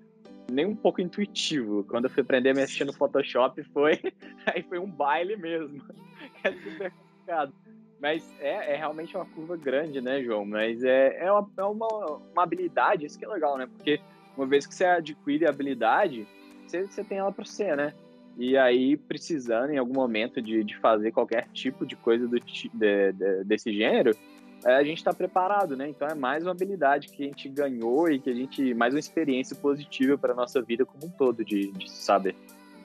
[0.51, 1.85] nem um pouco intuitivo.
[1.85, 4.01] Quando eu fui aprender a mexer no Photoshop, foi
[4.47, 5.83] aí foi um baile mesmo.
[6.45, 7.53] É super complicado.
[8.01, 10.45] Mas é, é realmente uma curva grande, né, João?
[10.45, 13.67] Mas é, é, uma, é uma, uma habilidade, isso que é legal, né?
[13.67, 14.01] Porque
[14.37, 16.29] uma vez que você adquire a habilidade,
[16.65, 17.93] você, você tem ela para você, né?
[18.39, 22.71] E aí, precisando em algum momento de, de fazer qualquer tipo de coisa do, de,
[22.73, 24.17] de, desse gênero,
[24.65, 25.89] é, a gente está preparado, né?
[25.89, 28.73] Então é mais uma habilidade que a gente ganhou e que a gente.
[28.75, 32.37] mais uma experiência positiva para nossa vida como um todo, de, de saber.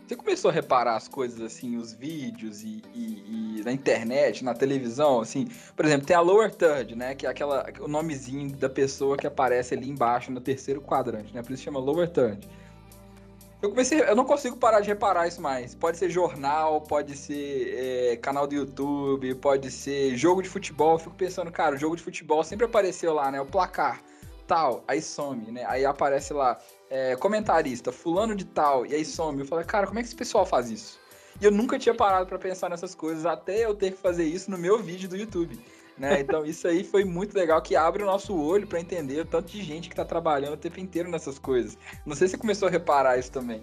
[0.08, 4.54] Você começou a reparar as coisas assim, os vídeos e, e, e, na internet, na
[4.54, 5.47] televisão, assim,
[5.78, 9.26] por exemplo, tem a lower third, né, que é aquela o nomezinho da pessoa que
[9.26, 11.41] aparece ali embaixo no terceiro quadrante, né?
[11.41, 12.47] Por isso chama lower third.
[13.64, 15.74] Eu comecei, eu não consigo parar de reparar isso mais.
[15.74, 20.95] Pode ser jornal, pode ser é, canal do YouTube, pode ser jogo de futebol.
[20.95, 23.39] Eu fico pensando, cara, o jogo de futebol sempre apareceu lá, né?
[23.39, 24.03] O placar,
[24.45, 25.64] tal, aí some, né?
[25.66, 26.59] Aí aparece lá,
[26.89, 29.39] é, comentarista, fulano de tal, e aí some.
[29.39, 30.99] Eu falei, cara, como é que esse pessoal faz isso?
[31.39, 34.51] E eu nunca tinha parado para pensar nessas coisas até eu ter que fazer isso
[34.51, 35.57] no meu vídeo do YouTube.
[35.98, 36.22] Né?
[36.22, 39.52] Então isso aí foi muito legal, que abre o nosso olho para entender o tanto
[39.52, 41.78] de gente que está trabalhando o tempo inteiro nessas coisas.
[42.06, 43.62] Não sei se você começou a reparar isso também.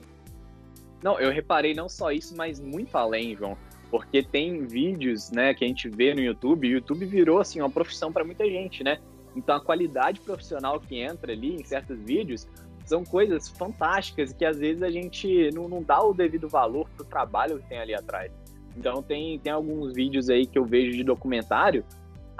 [1.02, 3.56] Não, eu reparei não só isso, mas muito além, João.
[3.90, 7.60] Porque tem vídeos, né, que a gente vê no YouTube, e o YouTube virou assim
[7.60, 9.00] uma profissão para muita gente, né?
[9.34, 12.46] Então a qualidade profissional que entra ali em certos vídeos
[12.84, 17.04] são coisas fantásticas que às vezes a gente não, não dá o devido valor pro
[17.04, 18.32] trabalho que tem ali atrás.
[18.76, 21.84] Então tem, tem alguns vídeos aí que eu vejo de documentário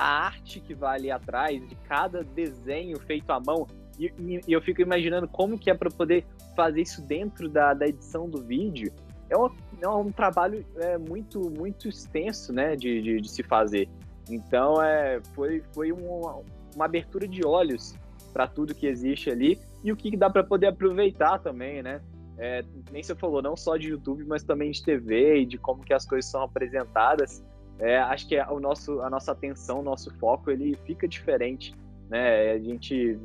[0.00, 3.66] a arte que vai ali atrás de cada desenho feito à mão.
[3.98, 6.24] E, e, e eu fico imaginando como que é para poder
[6.56, 8.90] fazer isso dentro da, da edição do vídeo.
[9.28, 13.90] É, uma, é um trabalho é, muito muito extenso, né, de, de, de, se fazer.
[14.30, 16.40] Então é, foi, foi uma,
[16.74, 17.94] uma abertura de olhos
[18.32, 22.00] para tudo que existe ali e o que dá para poder aproveitar também, né?
[22.38, 25.84] É, nem você falou, não só de YouTube, mas também de TV e de como
[25.84, 27.44] que as coisas são apresentadas
[27.80, 31.74] é, acho que o nosso, a nossa atenção, o nosso foco, ele fica diferente,
[32.10, 32.52] né?
[32.52, 33.18] A gente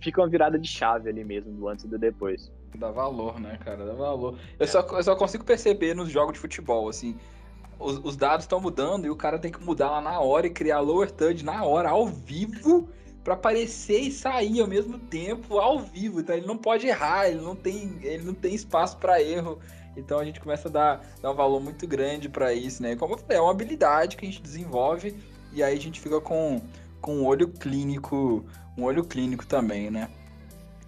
[0.00, 2.52] fica uma virada de chave ali mesmo, do antes e do depois.
[2.76, 3.86] Dá valor, né, cara?
[3.86, 4.38] Dá valor.
[4.58, 4.66] Eu, é.
[4.66, 7.16] só, eu só consigo perceber nos jogos de futebol, assim,
[7.78, 10.50] os, os dados estão mudando e o cara tem que mudar lá na hora e
[10.50, 12.88] criar lower third na hora, ao vivo,
[13.24, 16.20] para aparecer e sair ao mesmo tempo, ao vivo.
[16.20, 19.58] Então ele não pode errar, ele não tem, ele não tem espaço para erro.
[19.96, 22.94] Então a gente começa a dar, dar um valor muito grande para isso, né?
[22.96, 25.16] Como eu falei, é uma habilidade que a gente desenvolve
[25.52, 26.60] e aí a gente fica com,
[27.00, 28.44] com um olho clínico,
[28.76, 30.08] um olho clínico também, né?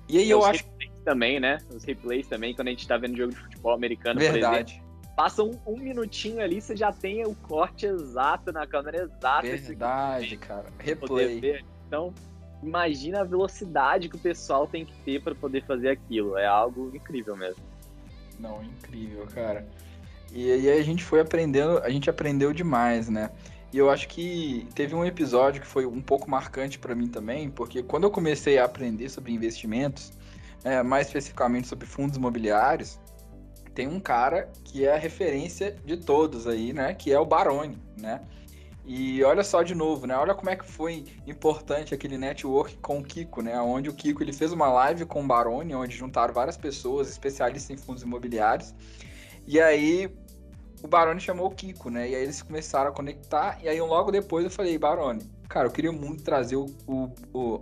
[0.09, 0.65] E aí eu, eu acho
[1.05, 1.59] também, né?
[1.75, 4.75] Os replays também, quando a gente tá vendo jogo de futebol americano, Verdade.
[4.75, 9.43] Exemplo, passa um, um, minutinho ali, você já tem o corte exato na câmera exata.
[9.43, 10.67] Verdade, cara.
[10.79, 11.63] Replay.
[11.87, 12.15] Então,
[12.63, 16.39] imagina a velocidade que o pessoal tem que ter para poder fazer aquilo.
[16.39, 17.63] É algo incrível mesmo.
[18.41, 19.69] Não, incrível, cara.
[20.33, 23.31] E aí a gente foi aprendendo, a gente aprendeu demais, né?
[23.73, 27.51] E eu acho que teve um episódio que foi um pouco marcante para mim também,
[27.51, 30.13] porque quando eu comecei a aprender sobre investimentos,
[30.65, 32.99] é, mais especificamente sobre fundos imobiliários,
[33.75, 36.95] tem um cara que é a referência de todos aí, né?
[36.95, 38.23] Que é o Baroni, né?
[38.85, 40.17] E olha só de novo, né?
[40.17, 43.61] Olha como é que foi importante aquele network com o Kiko, né?
[43.61, 47.71] Onde o Kiko ele fez uma live com o Baroni, onde juntaram várias pessoas, especialistas
[47.71, 48.75] em fundos imobiliários.
[49.47, 50.13] E aí
[50.83, 52.09] o Baroni chamou o Kiko, né?
[52.09, 53.59] E aí eles começaram a conectar.
[53.63, 57.61] E aí logo depois eu falei, Baroni, cara, eu queria muito trazer o, o, o...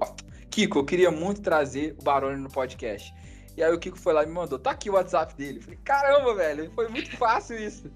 [0.50, 3.12] Kiko, eu queria muito trazer o Baroni no podcast.
[3.56, 5.58] E aí o Kiko foi lá e me mandou, tá aqui o WhatsApp dele.
[5.58, 7.90] Eu falei, caramba, velho, foi muito fácil isso.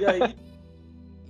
[0.00, 0.36] E aí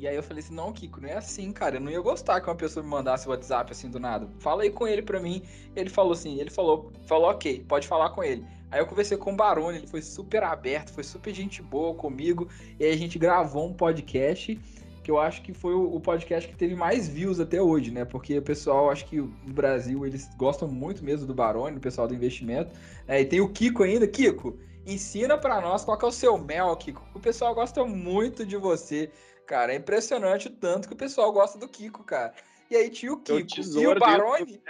[0.06, 1.76] e aí eu falei assim, não, Kiko, não é assim, cara.
[1.76, 4.28] Eu não ia gostar que uma pessoa me mandasse o WhatsApp assim do nada.
[4.38, 5.42] Fala aí com ele pra mim.
[5.74, 8.44] Ele falou assim, ele falou, falou, ok, pode falar com ele.
[8.70, 12.48] Aí eu conversei com o Barone, ele foi super aberto, foi super gente boa comigo.
[12.78, 14.56] E aí a gente gravou um podcast
[15.02, 18.04] que eu acho que foi o podcast que teve mais views até hoje, né?
[18.04, 22.06] Porque o pessoal, acho que no Brasil, eles gostam muito mesmo do Barone, o pessoal
[22.06, 22.70] do investimento.
[23.08, 24.06] É, e tem o Kiko ainda.
[24.06, 27.04] Kiko, ensina para nós qual é o seu mel, Kiko.
[27.12, 29.10] O pessoal gosta muito de você
[29.46, 32.34] Cara, é impressionante o tanto que o pessoal gosta do Kiko, cara.
[32.70, 34.60] E aí tinha o Kiko o e o Barone.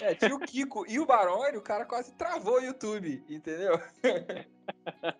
[0.00, 3.80] É, tinha o Kiko e o Barone, o cara quase travou o YouTube, entendeu?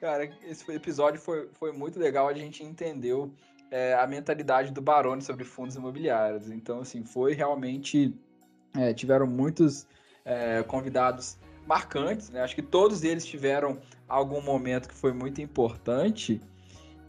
[0.00, 3.32] cara, esse episódio foi, foi muito legal, a gente entendeu
[3.70, 6.50] é, a mentalidade do Barone sobre fundos imobiliários.
[6.50, 8.14] Então, assim, foi realmente.
[8.76, 9.86] É, tiveram muitos
[10.24, 12.42] é, convidados marcantes, né?
[12.42, 16.40] Acho que todos eles tiveram algum momento que foi muito importante.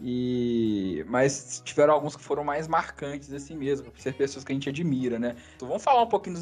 [0.02, 4.56] E mas tiveram alguns que foram mais marcantes assim mesmo, por ser pessoas que a
[4.56, 5.36] gente admira, né?
[5.56, 6.38] Então vamos falar um pouquinho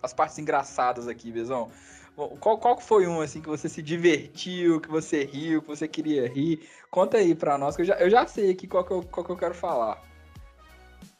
[0.00, 1.70] das partes engraçadas aqui, Bezão.
[2.14, 6.28] Qual, qual foi um assim que você se divertiu, que você riu, que você queria
[6.28, 6.60] rir?
[6.90, 9.24] Conta aí pra nós, que eu já, eu já sei aqui qual que eu, qual
[9.24, 10.02] que eu quero falar.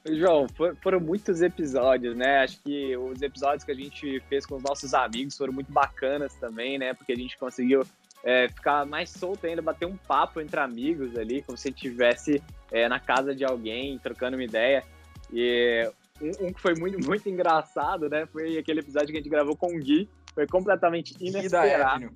[0.04, 0.46] João,
[0.82, 2.40] foram muitos episódios, né?
[2.42, 6.34] Acho que os episódios que a gente fez com os nossos amigos foram muito bacanas
[6.34, 6.92] também, né?
[6.92, 7.84] Porque a gente conseguiu
[8.24, 12.88] é, ficar mais solto ainda, bater um papo entre amigos ali, como se estivesse é,
[12.88, 14.84] na casa de alguém, trocando uma ideia.
[15.32, 18.26] E um, um, que foi muito, muito engraçado, né?
[18.26, 20.08] Foi aquele episódio que a gente gravou com o Gui.
[20.34, 22.10] Foi completamente inesperado.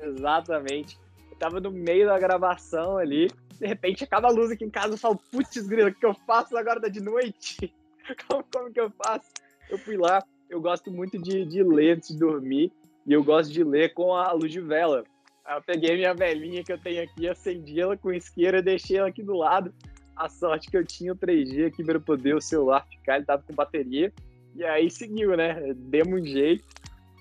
[0.00, 0.98] Exatamente.
[1.30, 4.94] Eu tava no meio da gravação ali, de repente acaba a luz aqui em casa,
[4.94, 7.72] eu falo, putz, grilo, o que eu faço agora tá de noite?
[8.28, 9.30] Como, como que eu faço?
[9.70, 12.70] Eu fui lá, eu gosto muito de, de ler antes de dormir,
[13.06, 15.04] e eu gosto de ler com a luz de vela.
[15.48, 19.08] Eu peguei minha velhinha que eu tenho aqui, acendi ela com isqueira e deixei ela
[19.08, 19.72] aqui do lado.
[20.16, 23.42] A sorte que eu tinha o 3G aqui para poder o celular ficar, ele tava
[23.42, 24.12] com bateria.
[24.54, 25.74] E aí seguiu, né?
[25.74, 26.64] Demos um jeito.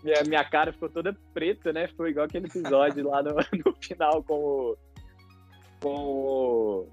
[0.03, 1.87] Minha, minha cara ficou toda preta, né?
[1.97, 4.77] Foi igual aquele episódio lá no, no final com o.
[5.81, 6.87] Com o.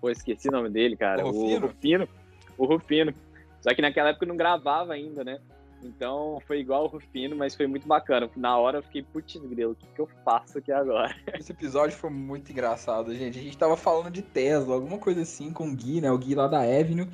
[0.00, 1.24] Pô, esqueci o nome dele, cara.
[1.26, 1.56] O Rufino.
[1.56, 2.08] O Rufino.
[2.56, 3.14] O Rufino.
[3.60, 5.40] Só que naquela época eu não gravava ainda, né?
[5.86, 8.28] Então foi igual o Rufino, mas foi muito bacana.
[8.36, 11.14] Na hora eu fiquei, putz, grilo, o que, que eu faço aqui agora?
[11.38, 13.38] Esse episódio foi muito engraçado, gente.
[13.38, 16.10] A gente tava falando de Tesla, alguma coisa assim com o Gui, né?
[16.10, 17.08] O Gui lá da Avenue.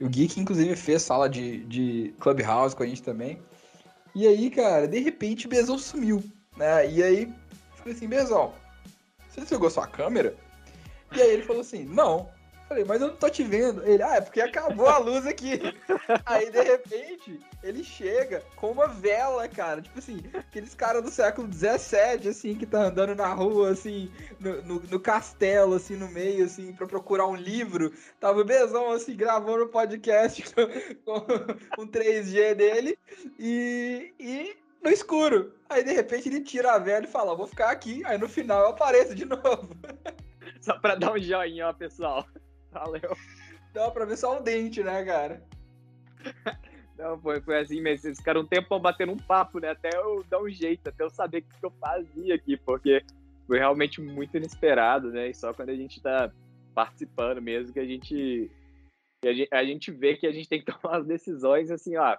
[0.00, 3.38] O Gui que inclusive fez sala de, de Clubhouse com a gente também.
[4.14, 6.22] E aí, cara, de repente o Bezão sumiu,
[6.56, 6.90] né?
[6.90, 7.32] E aí,
[7.76, 8.52] falei assim, Bezão,
[9.28, 10.36] você desligou sua câmera?
[11.14, 12.28] E aí ele falou assim, não.
[12.72, 13.86] Falei, mas eu não tô te vendo.
[13.86, 15.60] Ele, ah, é porque acabou a luz aqui.
[16.24, 19.82] Aí, de repente, ele chega com uma vela, cara.
[19.82, 24.10] Tipo assim, aqueles caras do século XVII, assim, que tá andando na rua, assim,
[24.40, 27.92] no, no, no, castelo, assim, no meio, assim, pra procurar um livro.
[28.18, 30.42] Tava o Bezão, assim, gravando o um podcast
[31.04, 31.20] com,
[31.76, 32.98] com um 3G dele
[33.38, 35.52] e, e no escuro.
[35.68, 38.02] Aí, de repente, ele tira a vela e fala, vou ficar aqui.
[38.06, 39.76] Aí, no final, eu apareço de novo.
[40.58, 42.26] Só pra dar um joinha, ó, pessoal.
[42.72, 43.16] Valeu.
[43.72, 45.42] Dá pra ver só o dente, né, cara?
[46.96, 48.08] Não, foi, foi assim mesmo.
[48.08, 49.70] Eles ficaram um tempo batendo um papo, né?
[49.70, 53.02] Até eu dar um jeito, até eu saber o que eu fazia aqui, porque
[53.46, 55.30] foi realmente muito inesperado, né?
[55.30, 56.30] E só quando a gente tá
[56.74, 58.50] participando mesmo que a gente,
[59.20, 61.96] que a gente, a gente vê que a gente tem que tomar as decisões assim,
[61.96, 62.16] ó.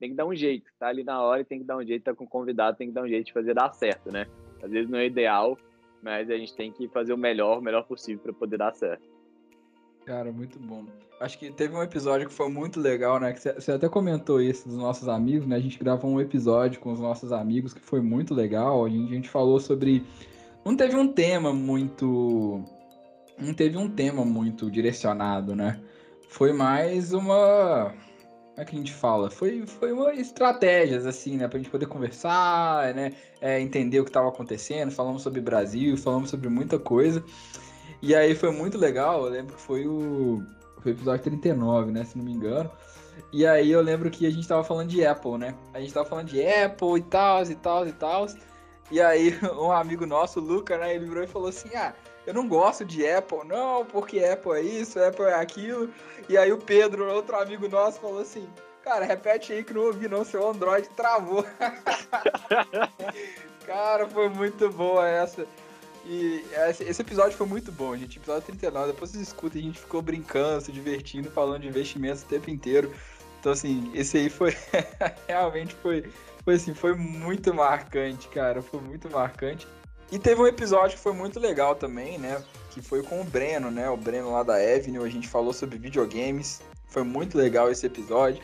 [0.00, 2.02] Tem que dar um jeito, tá ali na hora e tem que dar um jeito,
[2.02, 4.26] tá com o convidado, tem que dar um jeito de fazer dar certo, né?
[4.62, 5.56] Às vezes não é ideal,
[6.02, 9.13] mas a gente tem que fazer o melhor, o melhor possível para poder dar certo.
[10.06, 10.84] Cara, muito bom.
[11.20, 13.32] Acho que teve um episódio que foi muito legal, né?
[13.32, 15.56] Que você até comentou isso dos nossos amigos, né?
[15.56, 18.84] A gente gravou um episódio com os nossos amigos que foi muito legal.
[18.84, 20.04] A gente, a gente falou sobre.
[20.64, 22.62] Não teve um tema muito.
[23.38, 25.80] Não teve um tema muito direcionado, né?
[26.28, 27.94] Foi mais uma.
[28.50, 29.30] Como é que a gente fala?
[29.30, 31.48] Foi, foi uma estratégias, assim, né?
[31.48, 33.12] Pra gente poder conversar, né?
[33.40, 34.90] É, entender o que estava acontecendo.
[34.90, 37.24] Falamos sobre Brasil, falamos sobre muita coisa.
[38.04, 40.42] E aí foi muito legal, eu lembro que foi o,
[40.82, 42.70] foi episódio 39, né, se não me engano.
[43.32, 45.54] E aí eu lembro que a gente tava falando de Apple, né?
[45.72, 48.26] A gente tava falando de Apple e tal, e tal, e tal.
[48.90, 51.94] E aí um amigo nosso, o Luca, né, ele virou e falou assim: "Ah,
[52.26, 55.88] eu não gosto de Apple, não, porque Apple é isso, Apple é aquilo".
[56.28, 58.46] E aí o Pedro, outro amigo nosso, falou assim:
[58.82, 61.42] "Cara, repete aí que não ouvi não, seu Android travou".
[63.64, 65.46] Cara, foi muito boa essa.
[66.06, 66.44] E
[66.80, 68.18] esse episódio foi muito bom, gente.
[68.18, 72.26] Episódio 39, depois vocês escutam, a gente ficou brincando, se divertindo, falando de investimentos o
[72.26, 72.92] tempo inteiro.
[73.40, 74.54] Então, assim, esse aí foi.
[75.26, 76.10] realmente foi.
[76.44, 78.60] Foi assim, foi muito marcante, cara.
[78.60, 79.66] Foi muito marcante.
[80.12, 82.42] E teve um episódio que foi muito legal também, né?
[82.70, 83.88] Que foi com o Breno, né?
[83.88, 85.04] O Breno lá da Avenue.
[85.04, 86.60] A gente falou sobre videogames.
[86.86, 88.42] Foi muito legal esse episódio.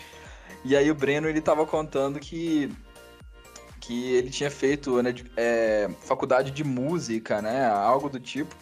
[0.64, 2.70] E aí o Breno, ele tava contando que
[3.80, 7.66] que ele tinha feito né, é, faculdade de música, né?
[7.66, 8.54] Algo do tipo.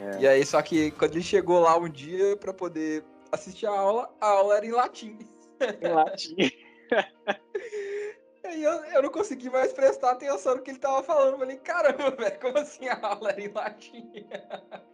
[0.00, 0.20] É.
[0.20, 4.08] E aí, só que quando ele chegou lá um dia para poder assistir a aula,
[4.20, 5.18] a aula era em latim.
[5.82, 6.36] Em latim.
[8.44, 11.32] aí eu, eu não consegui mais prestar atenção no que ele tava falando.
[11.32, 14.26] Eu falei, caramba, velho, como assim a aula era em latim?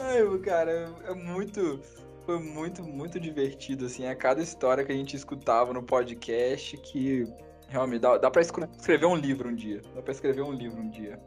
[0.00, 1.80] Ai, cara, é muito.
[2.24, 4.06] Foi muito, muito divertido, assim.
[4.06, 7.26] A cada história que a gente escutava no podcast que
[7.68, 9.80] realmente dá, dá pra escrever um livro um dia.
[9.94, 11.18] Dá pra escrever um livro um dia.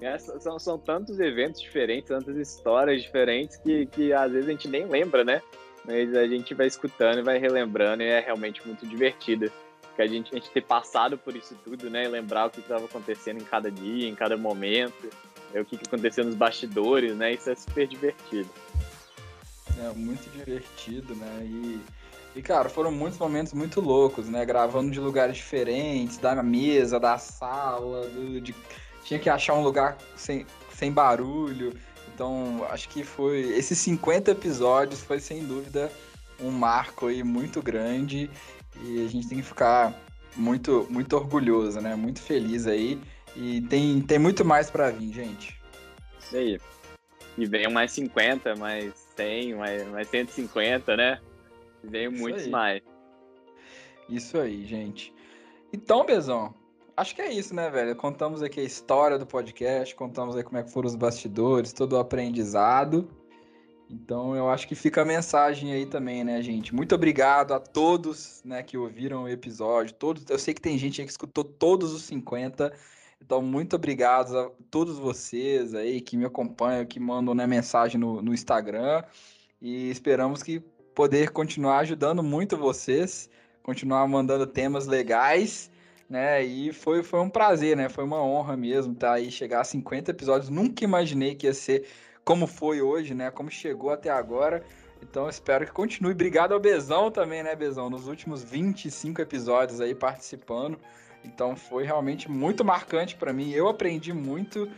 [0.00, 4.66] É, são, são tantos eventos diferentes, tantas histórias diferentes que, que às vezes a gente
[4.66, 5.40] nem lembra, né?
[5.84, 9.50] Mas a gente vai escutando e vai relembrando e é realmente muito divertido.
[9.94, 12.04] Que a gente, a gente ter passado por isso tudo, né?
[12.04, 15.08] E lembrar o que estava acontecendo em cada dia, em cada momento,
[15.54, 17.34] é, o que, que aconteceu nos bastidores, né?
[17.34, 18.48] Isso é super divertido.
[19.78, 21.40] É muito divertido, né?
[21.44, 21.80] E,
[22.34, 24.44] e, cara, foram muitos momentos muito loucos, né?
[24.44, 28.54] Gravando de lugares diferentes, da mesa, da sala, do, de...
[29.04, 31.74] tinha que achar um lugar sem, sem barulho.
[32.14, 33.40] Então, acho que foi.
[33.56, 35.92] Esses 50 episódios foi sem dúvida
[36.40, 38.30] um marco aí muito grande.
[38.82, 39.94] E a gente tem que ficar
[40.34, 41.94] muito, muito orgulhoso, né?
[41.94, 42.98] Muito feliz aí.
[43.36, 45.60] E tem, tem muito mais para vir, gente.
[46.18, 46.58] Isso aí.
[47.36, 51.20] E venham mais 50, mais 100, mais, mais 150, né?
[51.82, 52.50] E venham muitos aí.
[52.50, 52.82] mais.
[54.08, 55.12] Isso aí, gente.
[55.72, 56.54] Então, Bezão,
[56.96, 57.96] acho que é isso, né, velho?
[57.96, 61.94] Contamos aqui a história do podcast, contamos aí como é que foram os bastidores, todo
[61.94, 63.08] o aprendizado.
[63.92, 66.74] Então eu acho que fica a mensagem aí também, né, gente?
[66.74, 69.94] Muito obrigado a todos, né, que ouviram o episódio.
[69.94, 72.72] Todos, eu sei que tem gente aí que escutou todos os 50.
[73.20, 78.22] Então, muito obrigado a todos vocês aí que me acompanham, que mandam né, mensagem no,
[78.22, 79.04] no Instagram.
[79.60, 80.62] E esperamos que
[80.94, 83.28] poder continuar ajudando muito vocês,
[83.62, 85.70] continuar mandando temas legais,
[86.08, 86.42] né?
[86.42, 87.88] E foi, foi um prazer, né?
[87.88, 90.50] Foi uma honra mesmo tá aí, chegar a 50 episódios.
[90.50, 91.86] Nunca imaginei que ia ser
[92.24, 93.30] como foi hoje, né?
[93.30, 94.62] Como chegou até agora.
[95.02, 96.12] Então espero que continue.
[96.12, 97.90] Obrigado ao Bezão também, né, Bezão?
[97.90, 100.78] Nos últimos 25 episódios aí participando.
[101.24, 103.50] Então foi realmente muito marcante para mim.
[103.50, 104.68] Eu aprendi muito.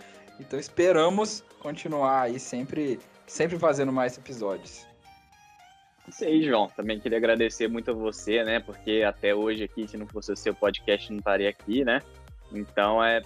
[0.40, 4.93] Então esperamos continuar aí sempre, sempre fazendo mais episódios.
[6.08, 6.68] Isso aí, João.
[6.68, 8.60] Também queria agradecer muito a você, né?
[8.60, 12.00] Porque até hoje aqui, se não fosse o seu podcast, não estaria aqui, né?
[12.52, 13.22] Então é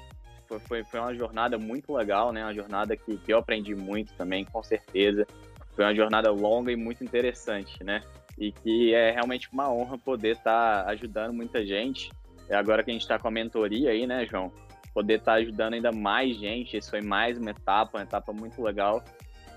[0.66, 2.42] foi, foi uma jornada muito legal, né?
[2.42, 5.26] Uma jornada que, que eu aprendi muito também, com certeza.
[5.74, 8.02] Foi uma jornada longa e muito interessante, né?
[8.38, 12.10] E que é realmente uma honra poder estar tá ajudando muita gente
[12.48, 14.50] é agora que a gente está com a mentoria aí, né, João?
[14.94, 16.76] Poder estar tá ajudando ainda mais gente.
[16.76, 19.04] Isso foi mais uma etapa, uma etapa muito legal.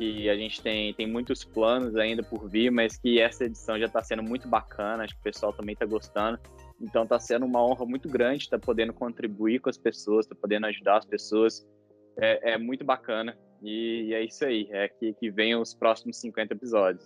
[0.01, 3.85] E a gente tem, tem muitos planos ainda por vir, mas que essa edição já
[3.85, 5.03] está sendo muito bacana.
[5.03, 6.39] Acho que o pessoal também está gostando.
[6.81, 10.33] Então está sendo uma honra muito grande estar tá podendo contribuir com as pessoas, estar
[10.33, 11.67] tá podendo ajudar as pessoas.
[12.19, 13.37] É, é muito bacana.
[13.61, 14.67] E, e, é isso aí.
[14.71, 17.05] É que, que os próximos 50 episódios.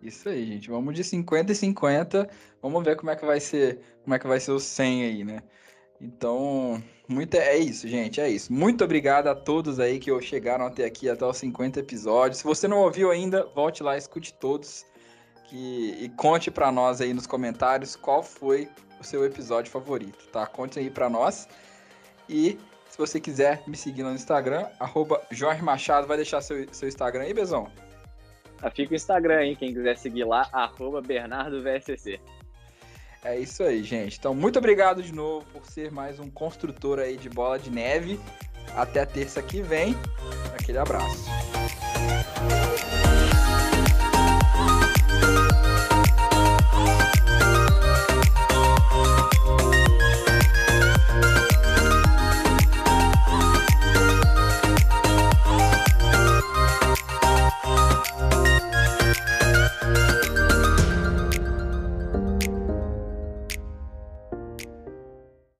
[0.00, 0.70] Isso aí, gente.
[0.70, 2.30] Vamos de 50 e 50.
[2.62, 5.24] Vamos ver como é que vai ser, como é que vai ser o 100 aí,
[5.24, 5.42] né?
[6.00, 8.52] Então, muito é isso, gente, é isso.
[8.52, 12.38] Muito obrigado a todos aí que chegaram até aqui, até os 50 episódios.
[12.38, 14.84] Se você não ouviu ainda, volte lá, escute todos
[15.44, 18.68] que, e conte para nós aí nos comentários qual foi
[19.00, 20.46] o seu episódio favorito, tá?
[20.46, 21.48] Conte aí para nós.
[22.28, 26.88] E se você quiser me seguir no Instagram, arroba Jorge Machado, vai deixar seu, seu
[26.88, 27.70] Instagram aí, Bezão?
[28.62, 31.02] Ah, fica o Instagram aí, quem quiser seguir lá, arroba.
[33.26, 34.16] É isso aí, gente.
[34.16, 38.20] Então, muito obrigado de novo por ser mais um construtor aí de bola de neve.
[38.76, 39.96] Até terça que vem.
[40.56, 41.26] Aquele abraço.